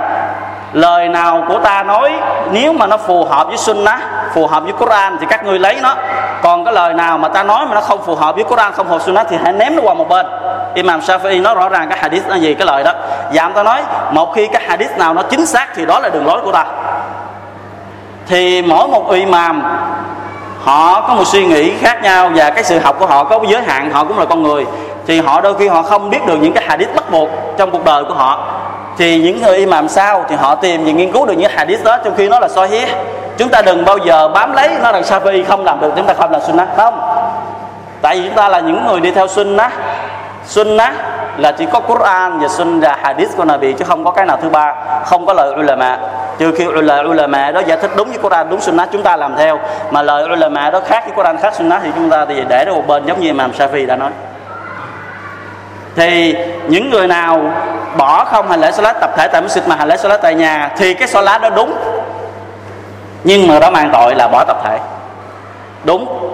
lời 0.76 1.10
nào 1.10 1.44
của 1.48 1.60
ta 1.60 1.84
nói, 1.84 2.12
nếu 2.52 2.74
mà 2.74 2.88
nó 2.88 2.98
phù 2.98 3.26
hợp 3.26 3.48
với 3.48 3.58
sunnah, 3.58 4.00
phù 4.34 4.48
hợp 4.48 4.64
với 4.64 4.74
Quran 4.74 5.18
thì 5.20 5.26
các 5.30 5.46
ngươi 5.46 5.60
lấy 5.60 5.78
nó. 5.82 5.96
Còn 6.42 6.66
cái 6.66 6.74
lời 6.74 6.94
nào 6.94 7.18
mà 7.18 7.28
ta 7.28 7.44
nói 7.44 7.66
mà 7.66 7.76
nó 7.76 7.82
không 7.82 8.00
phù 8.06 8.16
hợp 8.16 8.36
với 8.36 8.44
Quran, 8.44 8.74
không 8.74 8.88
phù 8.88 8.94
hợp 8.94 9.02
sunnah 9.02 9.28
thì 9.30 9.38
hãy 9.44 9.54
ném 9.54 9.76
nó 9.76 9.82
qua 9.82 9.94
một 9.94 10.10
bên. 10.10 10.26
Imam 10.74 11.00
Shafi'i 11.00 11.42
nói 11.42 11.56
rõ 11.56 11.70
ràng 11.70 11.90
cái 11.90 11.98
hadith 12.02 12.28
là 12.28 12.36
gì, 12.36 12.54
cái 12.54 12.68
lời 12.68 12.84
đó. 12.84 12.92
Giảm 13.34 13.46
ông 13.46 13.54
ta 13.54 13.64
nói, 13.64 13.82
một 14.12 14.34
khi 14.36 14.48
cái 14.48 14.62
hadith 14.68 14.98
nào 14.98 15.14
nó 15.14 15.22
chính 15.22 15.46
xác 15.46 15.68
thì 15.76 15.86
đó 15.86 16.00
là 16.00 16.10
đường 16.10 16.28
lối 16.28 16.42
của 16.42 16.52
ta. 16.52 16.66
Thì 18.28 18.62
mỗi 18.62 18.88
một 18.88 19.12
imam, 19.12 19.64
họ 20.64 21.02
có 21.02 21.14
một 21.14 21.28
suy 21.28 21.46
nghĩ 21.46 21.78
khác 21.78 22.04
nhau 22.04 22.30
và 22.36 22.50
cái 22.50 22.64
sự 22.64 22.80
học 22.80 22.96
của 23.00 23.06
họ 23.06 23.24
có 23.24 23.40
giới 23.48 23.62
hạn, 23.62 23.92
họ 23.92 24.04
cũng 24.04 24.20
là 24.20 24.26
con 24.26 24.44
người. 24.44 24.66
Thì 25.08 25.22
họ 25.22 25.42
đôi 25.42 25.56
khi 25.58 25.68
họ 25.68 25.82
không 25.82 26.10
biết 26.10 26.26
được 26.26 26.36
những 26.36 26.54
cái 26.54 26.64
hadith 26.68 26.96
bắt 26.96 27.12
buộc 27.12 27.30
trong 27.58 27.72
cuộc 27.72 27.86
đời 27.86 28.04
của 28.04 28.14
họ 28.14 28.40
thì 28.98 29.22
những 29.22 29.42
người 29.42 29.58
imam 29.58 29.88
sao 29.88 30.26
thì 30.30 30.36
họ 30.36 30.56
tìm 30.56 30.86
và 30.86 30.92
nghiên 30.92 31.12
cứu 31.12 31.26
được 31.26 31.34
những 31.34 31.52
hadith 31.52 31.84
đó, 31.84 31.98
trong 31.98 32.16
khi 32.16 32.30
nó 32.30 32.40
là 32.40 32.48
sahih. 32.48 32.88
Chúng 33.38 33.50
ta 33.50 33.62
đừng 33.62 33.86
bao 33.86 33.98
giờ 33.98 34.28
bám 34.28 34.54
lấy 34.54 34.70
nó 34.84 34.92
là 34.92 35.02
safi 35.02 35.44
không 35.46 35.66
làm 35.66 35.82
được, 35.82 35.94
chúng 35.96 36.06
ta 36.06 36.14
không 36.14 36.32
làm 36.32 36.42
sunnah. 36.42 36.68
Không. 36.78 37.00
Tại 38.02 38.16
vì 38.16 38.28
chúng 38.28 38.36
ta 38.36 38.50
là 38.50 38.60
những 38.60 38.88
người 38.88 39.00
đi 39.00 39.12
theo 39.12 39.28
sunnah. 39.28 39.72
Sunnah 40.46 40.94
là 41.38 41.52
chỉ 41.52 41.66
có 41.66 41.80
Quran 41.80 42.40
và 42.40 42.48
sun 42.48 42.80
và 42.80 42.98
Hadith 43.02 43.38
của 43.38 43.46
Nabi 43.46 43.74
chứ 43.74 43.86
không 43.86 44.06
có 44.06 44.12
cái 44.12 44.26
nào 44.26 44.38
thứ 44.42 44.50
ba, 44.50 44.74
không 45.06 45.26
có 45.26 45.34
lời 45.34 45.54
ulama. 45.60 45.98
Trừ 46.38 46.52
khi 46.58 46.66
lời 46.66 47.06
ulama 47.06 47.52
đó 47.52 47.62
giải 47.66 47.78
thích 47.82 47.92
đúng 47.96 48.10
với 48.10 48.18
Quran, 48.18 48.50
đúng 48.50 48.62
Sunnah 48.62 48.90
chúng 48.92 49.04
ta 49.04 49.16
làm 49.16 49.36
theo. 49.38 49.60
Mà 49.92 50.02
lời 50.02 50.24
ulama 50.24 50.70
đó 50.70 50.80
khác 50.86 51.04
với 51.06 51.16
Quran, 51.16 51.38
khác 51.38 51.54
Sunnah 51.56 51.82
thì 51.84 51.90
chúng 51.96 52.10
ta 52.10 52.26
thì 52.26 52.44
để 52.48 52.66
ở 52.68 52.74
một 52.74 52.88
bên 52.88 53.06
giống 53.06 53.20
như 53.20 53.28
Imam 53.28 53.52
Shafi 53.52 53.88
đã 53.88 53.96
nói 53.96 54.12
thì 55.96 56.36
những 56.68 56.90
người 56.90 57.08
nào 57.08 57.52
bỏ 57.98 58.26
không 58.26 58.50
hành 58.50 58.62
lễ 58.62 58.72
salat, 58.72 59.00
tập 59.02 59.10
thể 59.18 59.28
tại 59.28 59.42
masjid 59.42 59.62
mà 59.68 59.76
hành 59.76 59.88
lễ 59.88 59.98
salat 59.98 60.22
tại 60.22 60.36
nhà, 60.36 60.72
thì 60.78 60.94
cái 60.94 61.08
salat 61.08 61.42
đó 61.42 61.50
đúng. 61.50 61.74
Nhưng 63.24 63.48
mà 63.48 63.60
đó 63.60 63.72
mang 63.72 63.90
tội 63.94 64.16
là 64.16 64.28
bỏ 64.28 64.44
tập 64.44 64.58
thể. 64.64 64.80
Đúng. 65.84 66.32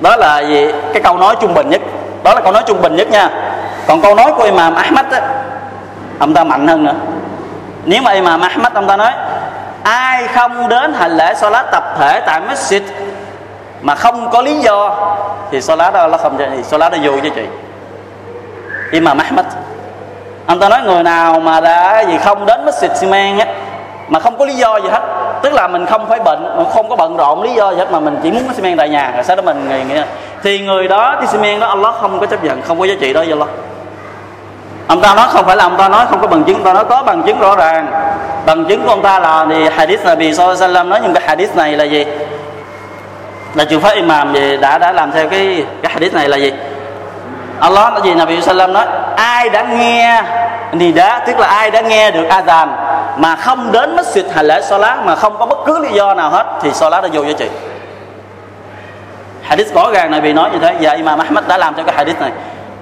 Đó 0.00 0.16
là 0.16 0.40
gì? 0.40 0.72
Cái 0.92 1.02
câu 1.02 1.18
nói 1.18 1.36
trung 1.40 1.54
bình 1.54 1.70
nhất. 1.70 1.80
Đó 2.22 2.34
là 2.34 2.40
câu 2.40 2.52
nói 2.52 2.62
trung 2.66 2.82
bình 2.82 2.96
nhất 2.96 3.10
nha. 3.10 3.30
Còn 3.86 4.00
câu 4.00 4.14
nói 4.14 4.32
của 4.36 4.44
Imam 4.44 4.74
Ahmad 4.74 5.06
á, 5.10 5.20
ông 6.18 6.34
ta 6.34 6.44
mạnh 6.44 6.68
hơn 6.68 6.84
nữa. 6.84 6.94
Nếu 7.84 8.02
mà 8.02 8.12
Imam 8.12 8.40
Ahmad, 8.40 8.72
ông 8.72 8.86
ta 8.86 8.96
nói, 8.96 9.12
ai 9.82 10.26
không 10.26 10.68
đến 10.68 10.94
hành 10.94 11.16
lễ 11.16 11.34
salat 11.34 11.66
tập 11.72 11.84
thể 11.98 12.20
tại 12.20 12.40
masjid 12.40 12.80
mà 13.82 13.94
không 13.94 14.30
có 14.30 14.42
lý 14.42 14.58
do, 14.58 14.96
thì 15.50 15.60
salat 15.60 15.94
đó 15.94 16.08
nó 16.08 16.18
không 16.18 16.38
thì 16.38 16.62
salat 16.62 16.92
đó 16.92 16.98
vô 17.02 17.12
cho 17.22 17.28
chị. 17.34 17.46
Imam 18.90 19.18
Ahmad. 19.18 19.46
Anh 20.46 20.60
ta 20.60 20.68
nói 20.68 20.82
người 20.82 21.02
nào 21.02 21.40
mà 21.40 21.60
đã 21.60 22.00
gì 22.00 22.18
không 22.24 22.46
đến 22.46 22.66
masjid 22.66 22.94
xi 22.94 23.38
á, 23.38 23.46
mà 24.08 24.20
không 24.20 24.38
có 24.38 24.44
lý 24.44 24.54
do 24.54 24.76
gì 24.76 24.88
hết. 24.88 25.02
Tức 25.42 25.52
là 25.52 25.68
mình 25.68 25.86
không 25.86 26.08
phải 26.08 26.20
bệnh 26.20 26.66
không 26.74 26.88
có 26.88 26.96
bận 26.96 27.16
rộn 27.16 27.42
lý 27.42 27.54
do 27.54 27.70
gì 27.70 27.78
hết, 27.78 27.90
mà 27.90 28.00
mình 28.00 28.18
chỉ 28.22 28.30
muốn 28.30 28.42
xi 28.54 28.62
men 28.62 28.76
tại 28.76 28.88
nhà, 28.88 29.12
rồi 29.14 29.24
sau 29.24 29.36
đó 29.36 29.42
mình 29.42 29.68
nghĩ 29.68 30.00
thì 30.42 30.58
người 30.58 30.88
đó, 30.88 31.16
cái 31.18 31.26
xi 31.26 31.58
đó, 31.60 31.66
Allah 31.66 31.94
không 32.00 32.20
có 32.20 32.26
chấp 32.26 32.44
nhận, 32.44 32.62
không 32.62 32.78
có 32.78 32.84
giá 32.84 32.94
trị 33.00 33.12
đó 33.12 33.20
với 33.20 33.30
Allah. 33.30 33.48
Ông 34.86 35.00
ta 35.00 35.14
nói 35.14 35.26
không 35.30 35.44
phải 35.46 35.56
là 35.56 35.64
ông 35.64 35.76
ta 35.76 35.88
nói 35.88 36.06
không 36.10 36.20
có 36.20 36.26
bằng 36.26 36.44
chứng, 36.44 36.56
ông 36.56 36.64
ta 36.64 36.72
nói 36.72 36.84
có 36.84 37.02
bằng 37.02 37.22
chứng 37.22 37.40
rõ 37.40 37.56
ràng. 37.56 37.86
Bằng 38.46 38.64
chứng 38.64 38.82
của 38.82 38.90
ông 38.90 39.02
ta 39.02 39.18
là 39.18 39.46
thì 39.48 39.68
hadith 39.68 40.04
Nabi 40.04 40.34
sallallahu 40.34 40.88
nói 40.88 41.00
nhưng 41.02 41.14
cái 41.14 41.22
hadith 41.26 41.56
này 41.56 41.72
là 41.72 41.84
gì? 41.84 42.04
Là 43.54 43.64
trường 43.64 43.80
phái 43.80 43.94
imam 43.94 44.34
gì, 44.34 44.56
đã 44.56 44.78
đã 44.78 44.92
làm 44.92 45.12
theo 45.12 45.28
cái 45.28 45.64
cái 45.82 45.92
hadith 45.92 46.14
này 46.14 46.28
là 46.28 46.36
gì? 46.36 46.52
Allah, 47.60 47.94
là 47.94 48.00
gì? 48.00 48.14
Nabi 48.14 48.42
Sallam 48.42 48.72
nói, 48.72 48.86
ai 49.16 49.50
đã 49.50 49.62
nghe 49.62 50.22
thì 50.80 50.92
đã 50.92 51.18
tức 51.26 51.38
là 51.38 51.46
ai 51.46 51.70
đã 51.70 51.80
nghe 51.80 52.10
được 52.10 52.24
azan 52.28 52.68
mà 53.16 53.36
không 53.36 53.72
đến 53.72 53.96
masjid 53.96 54.22
hành 54.34 54.46
lễ 54.46 54.60
salat, 54.62 54.98
mà 55.04 55.14
không 55.14 55.36
có 55.38 55.46
bất 55.46 55.58
cứ 55.66 55.78
lý 55.78 55.88
do 55.92 56.14
nào 56.14 56.30
hết, 56.30 56.46
thì 56.62 56.70
salat 56.72 57.02
đã 57.02 57.08
vô 57.12 57.22
giá 57.22 57.32
trị 57.38 57.48
hadith 59.42 59.74
rõ 59.74 59.90
ràng 59.90 60.10
này 60.10 60.20
bị 60.20 60.32
nói 60.32 60.50
như 60.52 60.58
thế. 60.58 60.74
Và 60.80 60.92
Imam 60.92 61.18
Ahmad 61.18 61.44
đã 61.46 61.58
làm 61.58 61.74
cho 61.74 61.82
cái 61.82 61.94
hadith 61.96 62.20
này. 62.20 62.30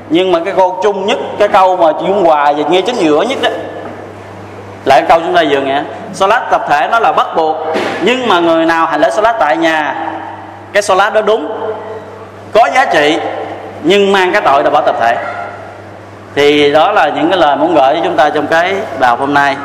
Nhưng 0.09 0.33
mà 0.33 0.39
cái 0.45 0.55
câu 0.57 0.81
chung 0.83 1.07
nhất, 1.07 1.19
cái 1.39 1.49
câu 1.49 1.77
mà 1.77 1.89
dung 2.01 2.25
hòa 2.25 2.53
và 2.57 2.69
nghe 2.69 2.81
chính 2.81 2.95
giữa 2.95 3.23
nhất 3.23 3.39
đó 3.43 3.49
lại 4.85 5.01
cái 5.01 5.09
câu 5.09 5.21
chúng 5.21 5.35
ta 5.35 5.43
vừa 5.51 5.61
nghe. 5.61 5.83
Salat 6.13 6.43
tập 6.51 6.65
thể 6.69 6.89
nó 6.91 6.99
là 6.99 7.13
bắt 7.13 7.27
buộc, 7.37 7.57
nhưng 8.03 8.29
mà 8.29 8.41
người 8.41 8.67
nào 8.67 8.87
hành 8.87 9.01
lễ 9.01 9.11
salat 9.11 9.37
tại 9.39 9.57
nhà, 9.57 9.95
cái 10.73 10.83
salat 10.83 11.15
đó 11.15 11.21
đúng, 11.21 11.75
có 12.53 12.69
giá 12.75 12.85
trị 12.85 13.19
nhưng 13.85 14.13
mang 14.13 14.33
cái 14.33 14.43
tội 14.45 14.63
đã 14.63 14.71
bỏ 14.71 14.81
tập 14.81 14.97
thể. 15.01 15.17
Thì 16.35 16.73
đó 16.73 16.93
là 16.93 17.09
những 17.09 17.31
cái 17.31 17.39
lời 17.39 17.57
muốn 17.57 17.75
gửi 17.75 17.95
cho 17.95 18.01
chúng 18.05 18.17
ta 18.17 18.31
trong 18.31 18.47
cái 18.47 18.77
bài 18.99 19.11
học 19.11 19.21
hôm 19.21 19.35
nay. 19.35 19.57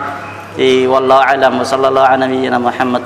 Thì 0.58 0.88
wallahu 0.88 1.20
alam 1.20 1.60
wa 1.60 1.64
sallallahu 1.64 2.06
ala 2.06 2.18
nabiyyina 2.18 2.58
muhammad. 2.58 3.02